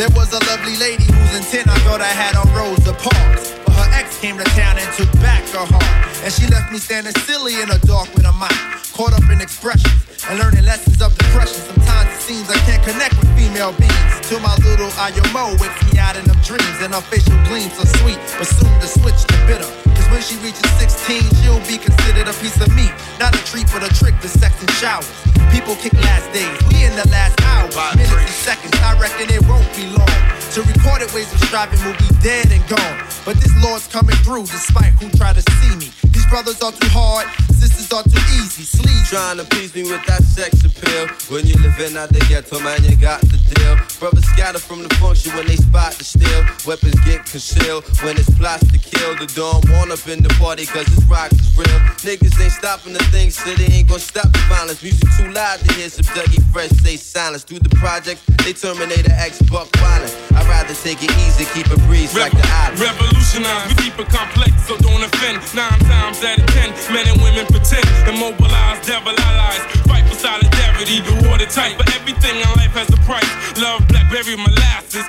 [0.00, 3.52] There was a lovely lady whose intent I thought I had on Rosa Parks.
[3.68, 6.24] But her ex came to town and took back her heart.
[6.24, 8.48] And she left me standing silly in the dark with a mic.
[8.96, 9.92] Caught up in expressions
[10.24, 11.60] and learning lessons of depression.
[11.68, 14.12] Sometimes it seems I can't connect with female beings.
[14.24, 16.80] Till my little IMO wakes me out in them dreams.
[16.80, 19.68] And her facial gleams are sweet, but soon to switch to bitter.
[20.10, 22.92] When she reaches 16, she'll be considered a piece of meat.
[23.18, 25.08] Not a treat, but a trick to sex and showers.
[25.52, 27.70] People kick last days, we in the last hour.
[27.96, 30.39] Minutes and seconds, I reckon it won't be long.
[30.54, 32.98] To recorded ways of striving will be dead and gone.
[33.24, 35.94] But this Lord's coming through despite who try to see me.
[36.10, 38.66] These brothers are too hard, sisters are too easy.
[38.66, 39.06] Sleazy.
[39.06, 41.06] Trying to please me with that sex appeal.
[41.30, 43.78] When you living out the ghetto, man, you got the deal.
[44.00, 46.42] Brothers scatter from the function when they spot the steal.
[46.66, 49.14] Weapons get concealed when it's plastic kill.
[49.22, 51.78] The dawn warn up in the party cause this rock is real.
[52.02, 54.82] Niggas ain't stopping the things, so they ain't gonna stop the violence.
[54.82, 57.44] Music too loud to hear some Dougie Fresh say silence.
[57.44, 60.10] Through the projects, they terminate Terminator X buck violent.
[60.40, 62.80] I'd rather take it easy, keep it breeze like the island.
[62.80, 65.36] Revolutionize, we keep it complex, so don't offend.
[65.52, 69.60] Nine times out of ten, men and women pretend, immobilize devil allies.
[69.84, 73.28] Fight for solidarity, the watertight, but everything in life has a price.
[73.60, 75.04] Love blackberry molasses,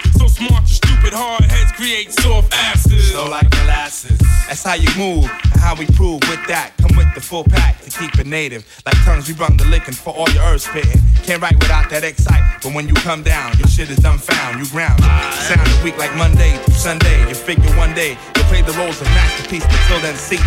[1.82, 3.12] create soft asses.
[3.12, 4.20] So like molasses.
[4.48, 6.74] That's how you move and how we prove with that.
[6.78, 8.62] Come with the full pack to keep it native.
[8.86, 11.02] Like tongues, we brung the licking for all your earth spitting.
[11.24, 12.62] Can't write without that excite.
[12.62, 14.60] But when you come down, your shit is dumbfound.
[14.60, 15.02] You ground.
[15.50, 17.18] Sound a week like Monday through Sunday.
[17.28, 20.42] You figure one day you'll play the roles of masterpiece, but till then cease.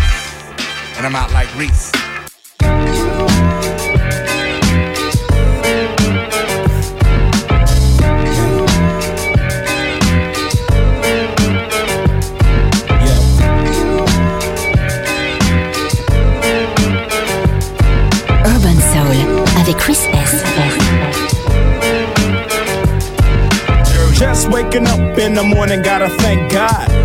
[0.95, 1.91] And I'm out like Reese.
[24.17, 27.04] Just waking up in the morning, gotta thank God.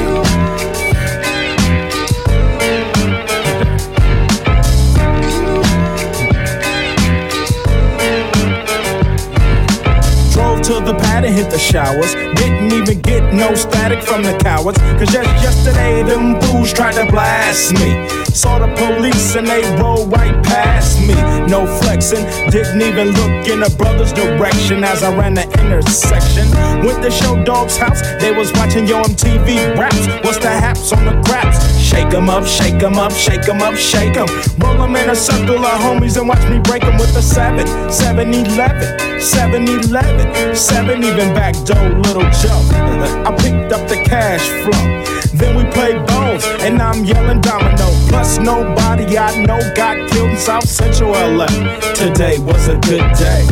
[11.61, 12.13] Showers.
[12.35, 14.79] Didn't even get no static from the cowards.
[14.97, 18.09] Cause just yesterday, them fools tried to blast me.
[18.33, 21.15] Saw the police and they rolled right past me.
[21.47, 26.49] No flexing, didn't even look in a brother's direction as I ran the intersection.
[26.85, 30.07] Went to Short Dog's house, they was watching Yo MTV raps.
[30.23, 31.59] What's the haps on the craps?
[31.77, 34.27] Shake 'em up, shake 'em up, shake 'em up, shake 'em.
[34.59, 37.67] Roll 'em in a circle of homies and watch me break 'em with a 7,
[37.91, 42.61] 7 11, 7 11, 7 even back door, little Joe.
[43.25, 45.11] I picked up the cash flow.
[45.33, 47.89] Then we played bones, and I'm yelling domino.
[48.09, 51.47] Plus, nobody I know got killed in South Central LA.
[51.95, 53.45] Today was a good day.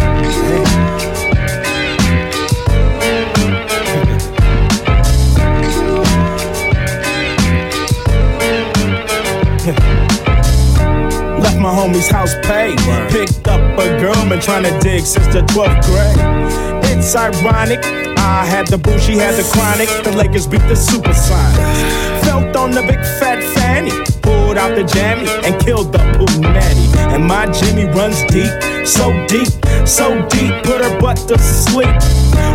[11.39, 12.78] Left my homie's house paid.
[13.10, 16.68] Picked up a girl, been trying to dig since the 12th grade.
[16.92, 17.80] It's ironic.
[18.18, 19.90] I had the boo, she had the chronic.
[20.04, 22.24] The Lakers beat the Supersonics.
[22.26, 23.92] Felt on the big fat fanny.
[24.22, 26.88] Pulled out the jammy and killed the poo nanny.
[27.14, 28.52] And my Jimmy runs deep,
[28.86, 29.50] so deep,
[29.90, 30.54] so deep.
[30.64, 31.90] Put her butt to sleep.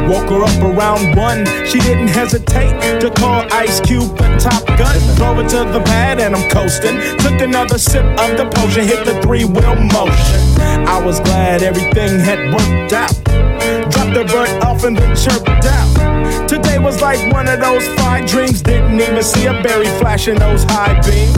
[0.08, 1.44] Woke her up around one.
[1.66, 4.96] She didn't hesitate to call Ice Cube a top gun.
[5.16, 7.00] Throw her to the pad and I'm coasting.
[7.18, 10.40] Took another sip of the potion, hit the three wheel motion.
[10.86, 13.14] I was glad everything had worked out.
[13.90, 16.13] Dropped the bird off and then chirped out.
[16.48, 18.62] Today was like one of those five dreams.
[18.62, 21.36] Didn't even see a berry flashing those high beams.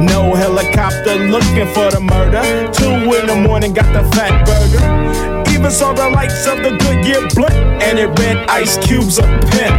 [0.00, 2.42] No helicopter looking for the murder.
[2.72, 5.48] Two in the morning, got the Fatburger.
[5.52, 9.78] Even saw the lights of the Goodyear blimp, and it read Ice Cube's a pimp.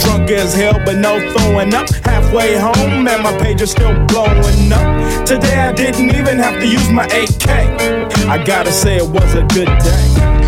[0.00, 1.88] Drunk as hell, but no throwing up.
[2.04, 5.26] Halfway home, and my page is still blowing up.
[5.26, 7.48] Today I didn't even have to use my AK.
[8.28, 10.45] I gotta say, it was a good day.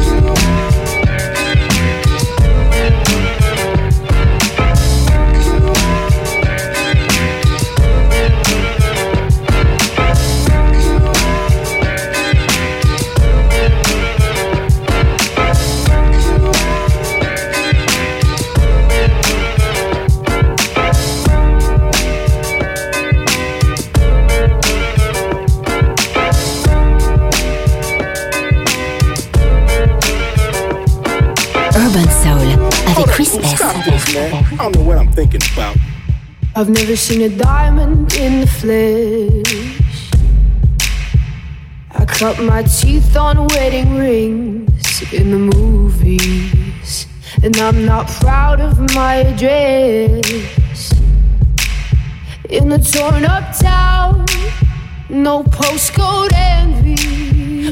[35.19, 35.77] Thinking about.
[36.55, 40.11] I've never seen a diamond in the flesh.
[41.91, 47.09] I cut my teeth on wedding rings in the movies.
[47.43, 50.93] And I'm not proud of my address.
[52.49, 54.25] In the torn up town,
[55.09, 57.28] no postcode envy.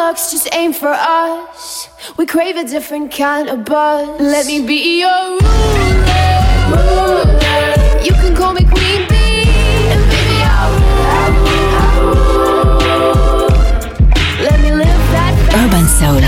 [0.00, 1.90] luck's just ain't for us.
[2.16, 4.08] We crave a different kind of buzz.
[4.18, 5.22] Let me be your
[6.72, 7.24] ruler.
[8.06, 9.44] You can call me Queen Bee,
[9.92, 10.72] and baby I'll
[12.00, 13.50] rule.
[14.46, 15.32] Let me live that.
[15.60, 16.22] Urban Soul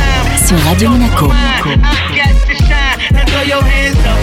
[0.47, 1.29] sur Radio Monaco.
[3.15, 4.21] Now throw your hands up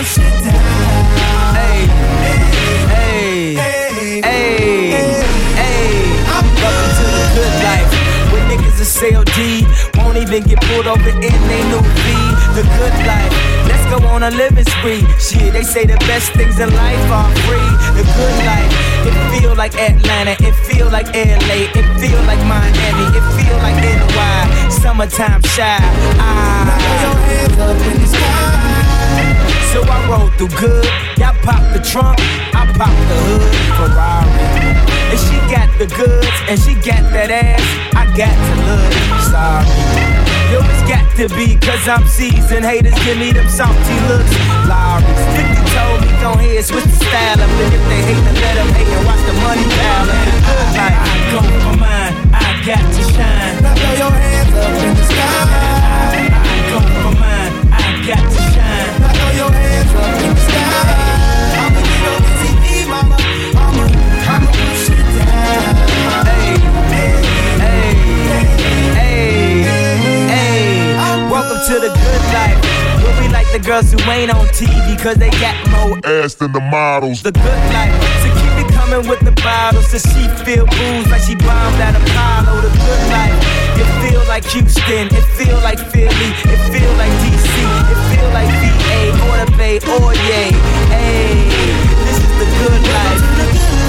[0.00, 1.54] I'ma push it down.
[1.54, 1.84] Hey,
[2.88, 4.96] hey, hey, hey,
[5.60, 5.90] hey.
[6.56, 7.92] Welcome to the good life.
[8.32, 9.89] Where niggas is CLD.
[10.10, 12.06] Won't even get pulled over in they new V.
[12.58, 13.30] The good life.
[13.70, 15.06] Let's go on a living spree.
[15.22, 17.70] Shit, they say the best things in life are free.
[17.94, 19.06] The good life.
[19.06, 20.34] It feel like Atlanta.
[20.42, 21.70] It feel like LA.
[21.78, 23.06] It feel like Miami.
[23.14, 24.68] It feel like NY.
[24.82, 25.78] Summertime shy.
[26.18, 26.74] Ah.
[29.72, 30.86] So I roll through good.
[31.18, 32.18] Y'all pop the trunk.
[32.50, 33.46] I pop the hood.
[33.78, 34.79] Ferrari.
[35.10, 37.66] And she got the goods, and she got that ass.
[37.98, 38.94] I got to look
[39.26, 39.66] sorry.
[40.50, 42.64] Yo, it's got to be, cause I'm seasoned.
[42.64, 44.30] Haters give me them salty looks.
[44.66, 47.50] Lawrence, 50 told me, go ahead, switch the style up.
[47.50, 50.22] And if they hate, then let them hate and watch the money pile up.
[50.78, 50.90] I
[51.30, 53.62] go for mine, I got to shine.
[53.62, 55.69] Now throw your hands up in the sky.
[71.70, 72.58] To the good life.
[72.98, 76.50] But we like the girls who ain't on TV, cause they got more ass than
[76.50, 77.22] the models.
[77.22, 79.86] The good life, so keep it coming with the bottles.
[79.86, 82.66] So she feel booze like she bombed at Apollo.
[82.66, 83.38] The good life,
[83.78, 87.54] it feel like Houston, it feel like Philly, it feel like DC,
[87.86, 88.98] it feel like VA,
[89.30, 90.50] or the Bay, oh or yay.
[90.90, 91.46] Hey,
[92.02, 93.79] this is the good life.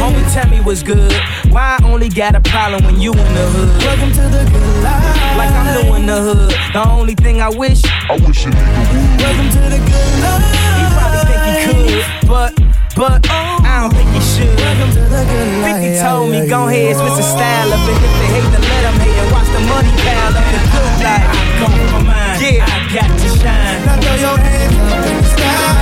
[0.00, 1.12] Homie, tell me what's good.
[1.50, 3.70] Why I only got a problem when you in the hood?
[3.82, 5.36] Welcome to the good life.
[5.38, 6.54] Like I'm doing the hood.
[6.72, 9.20] The only thing I wish, I wish a nigga would.
[9.20, 10.44] Welcome to the good life.
[10.78, 12.52] He probably think he could, but.
[12.96, 14.56] But I don't think he should.
[14.56, 15.84] Welcome to the good life.
[15.84, 17.84] 50 told me, go ahead, switch the style up.
[17.84, 20.40] And if they hate, then let them hate and watch the money pile up.
[20.48, 21.28] The good life.
[21.28, 22.40] I come for mine.
[22.40, 23.84] Yeah, I got to shine.
[23.84, 25.76] Now throw your hands up in the sky.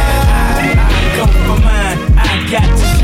[0.75, 1.99] I come for mine.
[2.19, 3.04] I got to shine.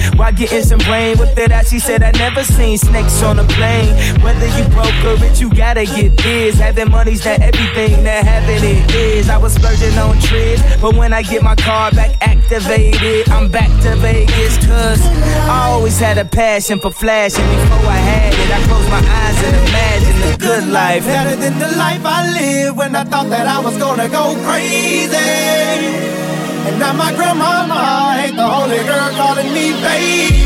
[0.17, 3.43] While getting some brain with it out, she said I never seen snakes on a
[3.43, 3.93] plane.
[4.21, 6.59] Whether you broke or rich, you gotta get this.
[6.59, 9.29] Having money's not everything that having it is.
[9.29, 13.69] I was splurging on trips, but when I get my car back activated, I'm back
[13.83, 14.57] to Vegas.
[14.65, 15.01] Cause
[15.47, 17.45] I always had a passion for flashing.
[17.45, 21.05] Before I had it, I closed my eyes and imagined the good life.
[21.05, 26.30] Better than the life I lived when I thought that I was gonna go crazy.
[26.67, 30.45] And now my grandmama ain't the only girl calling me baby.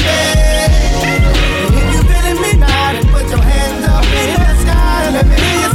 [1.65, 5.13] And if you feeling me now, then put your hands up in the sky and
[5.15, 5.74] let me hear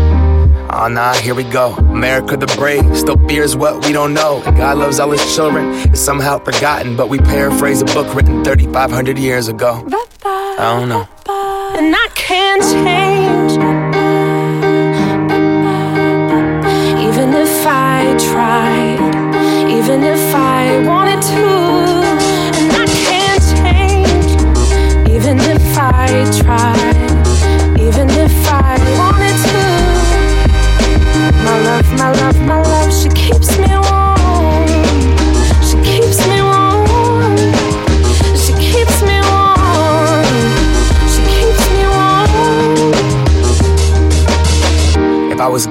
[0.73, 1.73] Oh nah, here we go.
[1.73, 4.41] America the brave still fears what we don't know.
[4.55, 5.65] God loves all his children.
[5.91, 9.85] It's somehow forgotten, but we paraphrase a book written 3,500 years ago.
[10.23, 11.09] I don't know.
[11.77, 13.51] And I can't change.
[17.03, 18.99] Even if I tried,
[19.69, 21.47] even if I wanted to.
[22.59, 24.31] And I can't change.
[25.11, 26.07] Even if I
[26.41, 29.10] tried, even if I wanted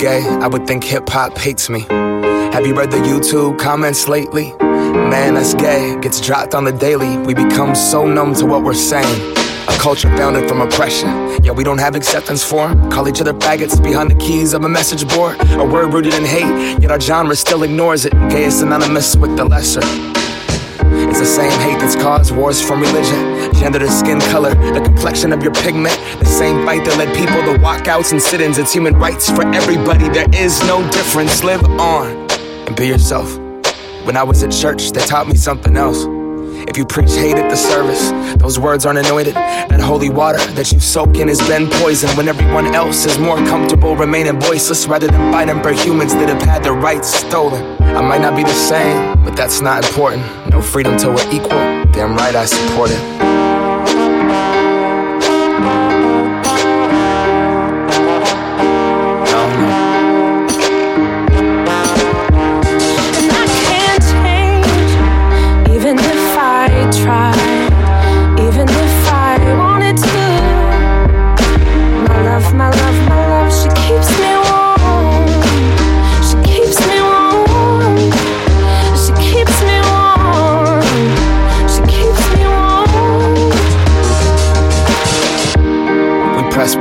[0.00, 1.80] gay, I would think hip hop hates me.
[1.90, 4.54] Have you read the YouTube comments lately?
[4.58, 5.98] Man, that's gay.
[6.00, 7.18] Gets dropped on the daily.
[7.18, 9.39] We become so numb to what we're saying.
[9.80, 11.08] Culture founded from oppression.
[11.42, 12.90] Yeah, we don't have acceptance for 'em.
[12.90, 15.36] Call each other faggots behind the keys of a message board.
[15.52, 18.12] A word rooted in hate, yet our genre still ignores it.
[18.28, 19.80] Gay is synonymous with the lesser.
[21.08, 25.32] It's the same hate that's caused wars from religion, gender to skin color, the complexion
[25.32, 25.98] of your pigment.
[26.18, 28.58] The same fight that led people to walkouts and sit ins.
[28.58, 30.10] It's human rights for everybody.
[30.10, 31.42] There is no difference.
[31.42, 32.06] Live on
[32.66, 33.38] and be yourself.
[34.04, 36.06] When I was at church, they taught me something else.
[36.68, 39.34] If you preach hate at the service, those words aren't anointed.
[39.34, 43.36] That holy water that you soak in has been poisoned when everyone else is more
[43.36, 47.62] comfortable remaining voiceless rather than fighting for humans that have had their rights stolen.
[47.82, 50.24] I might not be the same, but that's not important.
[50.50, 51.60] No freedom till we're equal.
[51.92, 53.49] Damn right I support it.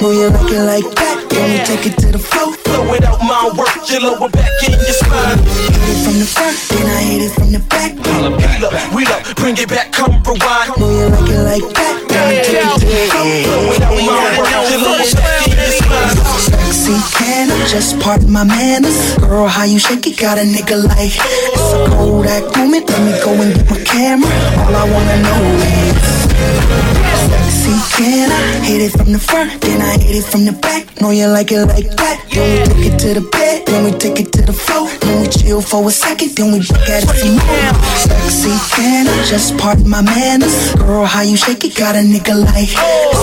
[0.00, 2.54] Know you like it like that, then we take it to the floor.
[2.62, 5.42] Flow it out my work, your lower back in your spine.
[5.42, 7.98] Hit it from the front, then I hit it from the back.
[8.06, 10.70] Wheel up, wheel up, bring it back, come rewind.
[10.78, 13.26] Know you like it like that, then we take it to the floor.
[13.42, 16.14] Flow it out my work, your lower back in your spine.
[16.46, 19.18] Sexy can I just pardon my manners?
[19.18, 23.18] Girl, how you shake it got a nigga like It's a Kodak moment, let me
[23.18, 24.30] go and get my camera
[24.62, 27.47] All I wanna know is
[27.96, 31.00] Can I hit it from the front, then I hit it from the back?
[31.00, 32.24] Know you like it like that.
[32.32, 34.88] Then we take it to the bed, then we take it to the floor.
[35.00, 39.06] Then we chill for a second, then we back at it some more Sexy can
[39.08, 40.74] I just part my manners?
[40.74, 41.76] Girl, how you shake it?
[41.76, 42.72] Got a nigga like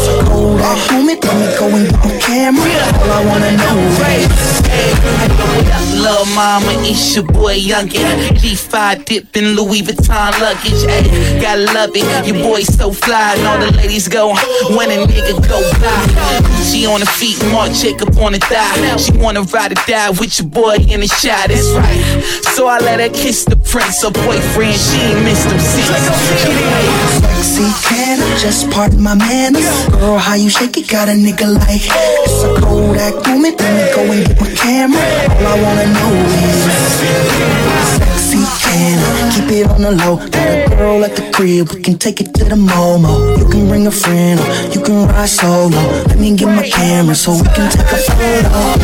[0.06, 2.62] It's a Kodak moment, let me go and get my camera
[3.02, 3.98] All I wanna know is
[5.96, 8.38] Lil' mama, it's your boy Youngin.
[8.38, 10.86] G5 dipping Louis Vuitton luggage.
[10.86, 12.28] Ayy, gotta love it.
[12.28, 14.36] Your boy so fly, and all the ladies go
[14.76, 16.64] when a nigga go by.
[16.64, 18.98] She on the feet, Mark Jacob on the thigh.
[18.98, 21.48] She wanna ride or die with your boy in the shot.
[21.48, 22.22] That's right.
[22.54, 24.76] So I let her kiss the prince, her boyfriend.
[24.76, 27.25] She ain't missed them seats.
[27.46, 29.70] Sexy I just pardon my manners?
[29.90, 30.90] Girl, how you shake it?
[30.90, 31.86] Got a nigga like
[32.26, 35.00] It's a Kodak moment, let me go and get my camera.
[35.30, 36.60] All I wanna know is
[38.18, 40.18] Sexy can I keep it on the low?
[40.18, 43.38] Got a girl at the crib, we can take it to the Momo.
[43.38, 45.70] You can bring a friend, or you can ride solo.
[46.08, 48.76] Let me get my camera so we can take a photo.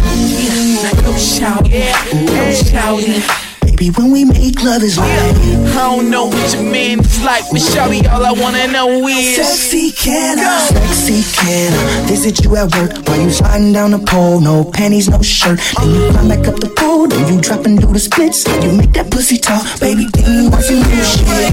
[1.03, 3.50] Go shouting, go shouting.
[3.81, 7.43] Baby, when we make love is like I don't know what your man is like,
[7.49, 12.07] but shawty, all I wanna know is Sexy can I, sexy can I?
[12.07, 14.39] Visit you at work while you sliding down the pole.
[14.39, 15.59] No panties, no shirt.
[15.79, 17.07] Then you climb back up the pole.
[17.07, 18.45] Then you drop and do the splits.
[18.63, 19.65] You make that pussy talk.
[19.79, 21.49] Baby, then you want some new shit.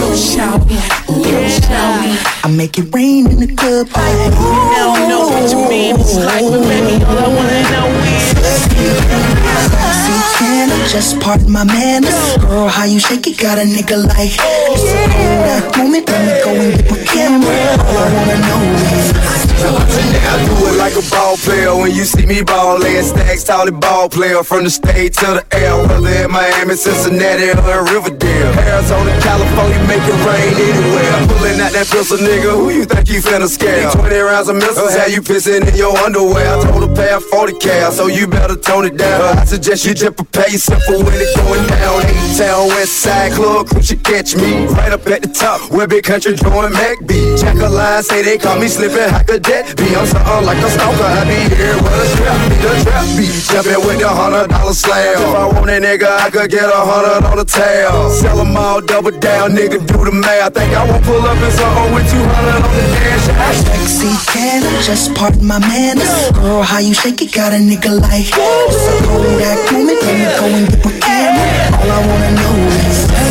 [0.00, 2.16] Go shouting, go shouting.
[2.44, 4.32] I make it rain in the club I
[4.78, 9.89] don't know what your man is like, but baby, all I wanna know is Sexy
[10.38, 14.34] can I just pardon my manners Girl, how you shake it got a nigga like
[14.34, 18.62] It's a Kodak moment, let me go and get my camera All I wanna know
[18.98, 23.44] is I do it like a ball player when you see me ball laying stacks,
[23.44, 28.54] tall ball player from the state to the air, whether in Miami, Cincinnati, or Riverdale,
[28.56, 31.12] Arizona, California, make it rain anywhere.
[31.12, 32.56] I'm pulling out that pistol, nigga.
[32.56, 33.90] Who you think you finna scare?
[33.90, 36.46] 20 rounds of missiles, how you pissing in your underwear?
[36.56, 39.36] I told her pay a 40 cal, so you better tone it down.
[39.36, 42.00] I suggest you just prepare yourself for when it going down.
[42.08, 45.60] Eight town, West Side Club, crew should catch me right up at the top.
[45.70, 47.36] Where big country join Mac B.
[47.60, 49.92] A line, say they call me slipping like a debt be.
[49.92, 51.04] I'm something like a stalker.
[51.04, 53.26] I be here with a strap, be the trap be.
[53.52, 55.20] Jumping with the hundred dollar slab.
[55.20, 58.08] If I want a nigga, I could get a hundred on the tail.
[58.10, 60.40] Sell them all, double down, nigga, do the math.
[60.40, 63.20] I think I won't pull up in something with 200 on the dash.
[63.50, 68.30] Sexy can just pardon my manners Girl, how you shake it got a nigga like
[68.30, 72.54] It's a Kodak moment, let me go and get my camera All I wanna know
[72.88, 73.26] is I,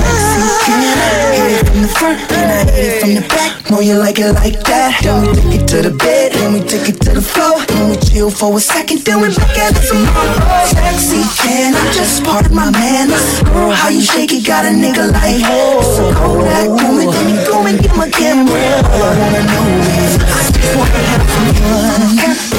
[0.00, 3.54] sexy can I Hit it from the front, then I hit it from the back
[3.70, 5.00] Know you like it like that.
[5.02, 7.64] Then we take it to the bed, then we take it to the floor.
[7.66, 10.66] Then we chill for a second, then we back at it some more.
[10.68, 13.42] Sexy, can I just part my manners?
[13.42, 15.40] Girl, how you shake it, got a nigga like
[15.82, 18.52] So cold that woman, then you go and get my camera.
[18.84, 19.66] All I wanna know
[19.96, 22.53] is, I just wanna have some fun.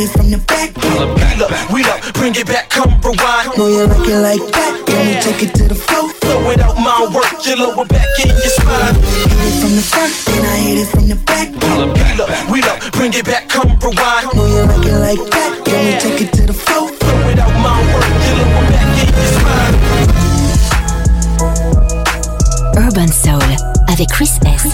[0.00, 0.72] Then hit it from the back.
[0.80, 3.52] Wheel up, wheel up, bring it back, come rewind.
[3.58, 4.72] Know you like it like that.
[4.86, 6.08] Then we take it to the floor.
[6.24, 8.96] Throw it out my work, your lower back in your spine.
[8.96, 11.52] Hit it from the front, then I hit it from the back.
[11.52, 14.32] Wheel up, wheel up, bring it back, come rewind.
[14.32, 15.68] Know you like it like that.
[15.68, 16.88] Then we take it to the floor.
[16.88, 19.76] Throw it out my work, your lower back in your spine.
[22.88, 23.44] Urban Soul
[23.88, 24.64] avec Chris S.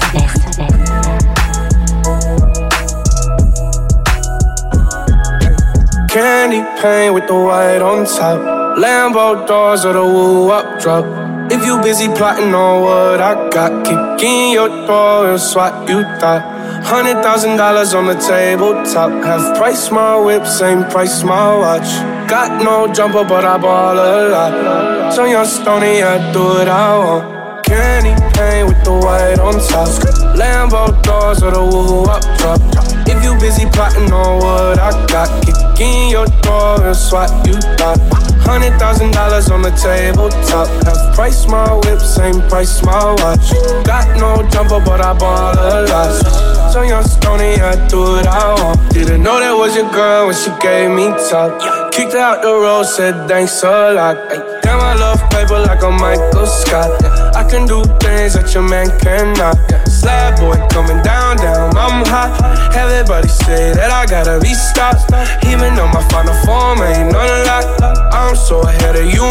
[6.16, 8.40] Candy paint with the white on top.
[8.80, 11.04] Lambo doors or the woo up drop.
[11.52, 16.04] If you busy plotting on what I got, kick in your door and swat you
[16.18, 16.40] thought.
[16.86, 19.10] Hundred thousand dollars on the tabletop.
[19.28, 21.90] Half price my whip, same price my watch.
[22.30, 25.12] Got no jumper, but I ball a lot.
[25.12, 27.45] So young stony, I do what I want.
[27.66, 29.90] Candy paint with the white on top.
[30.38, 32.62] Lambo doors or the woo up drop.
[33.10, 37.54] If you busy plotting on what I got, kick in your door and swat you
[37.74, 37.98] thought.
[38.46, 40.68] Hundred thousand dollars on the tabletop.
[40.86, 43.50] Half price my whip, same price my watch.
[43.84, 46.72] Got no jumper, but I ball a lot.
[46.72, 48.92] So young stony, I do what I want.
[48.92, 51.90] Didn't know that was your girl when she gave me top.
[51.92, 54.45] Kicked out the road, said thanks a lot.
[54.80, 56.90] I love paper like a Michael Scott.
[57.36, 59.56] I can do things that your man cannot.
[59.88, 62.32] Slab boy coming down, down, I'm hot.
[62.76, 65.08] Everybody say that I gotta be stopped.
[65.46, 67.64] Even though my final form ain't lot.
[68.12, 69.26] I'm so ahead of you.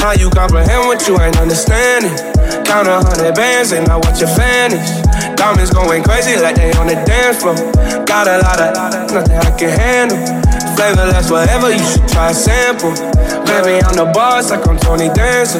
[0.00, 2.16] How you comprehend what you ain't understanding?
[2.64, 5.02] Count a hundred bands, and I watch your fan is.
[5.36, 7.54] Diamonds going crazy like they on the dance floor.
[8.06, 10.18] Got a lot of nothing I can handle.
[10.76, 12.94] Flavorless, whatever, you should try sample.
[13.46, 15.58] Baby, I'm the boss like I'm Tony Danza.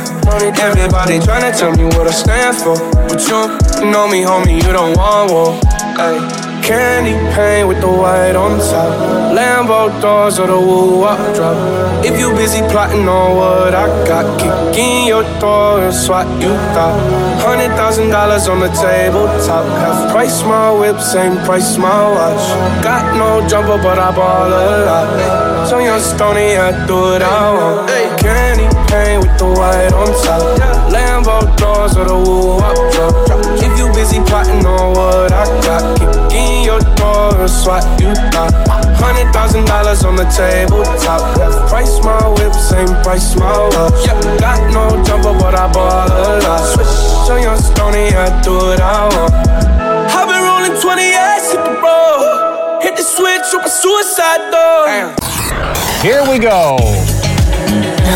[0.60, 2.76] Everybody tryna tell me what I stand for.
[3.08, 5.60] But you, know me, homie, you don't want war.
[5.96, 6.49] Ay.
[6.62, 8.92] Candy paint with the white on top.
[9.34, 11.56] Lambo doors or the woo up drop.
[12.04, 16.52] If you busy plotting on what I got, kick in your door and swat you
[16.74, 16.98] thought.
[17.40, 19.66] Hundred thousand dollars on the tabletop.
[19.82, 22.44] Half price my whip, same price my watch.
[22.82, 25.68] Got no jumper, but I ball a lot.
[25.68, 27.90] So young stony, I do what I want.
[28.20, 30.42] Candy paint with the white on top.
[30.92, 33.14] Lambo doors or the woo up drop.
[33.62, 36.29] If you busy plotting on what I got, kick
[36.80, 38.52] in door and swat you thought.
[38.96, 41.36] Hundred thousand dollars on the tabletop.
[41.36, 44.06] Half price my whip, same price my watch.
[44.40, 46.60] Got no jumper, but I ball a lot.
[46.74, 46.86] Switch
[47.26, 49.34] So young stony, I do what I want.
[50.12, 52.82] I've been rolling 20 years, hit the road.
[52.82, 55.14] Hit the switch, open suicide door.
[56.02, 56.78] Here we go.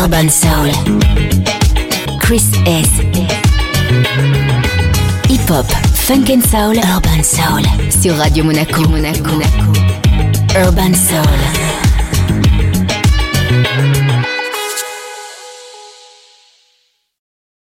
[0.01, 0.71] Urban Soul.
[2.19, 2.89] Chris S.
[5.29, 5.65] Hip Hop,
[6.05, 7.63] Funk and Soul, Urban Soul.
[7.89, 8.87] Sur Radio Monaco.
[8.87, 9.41] Monaco.
[10.55, 11.84] Urban Soul.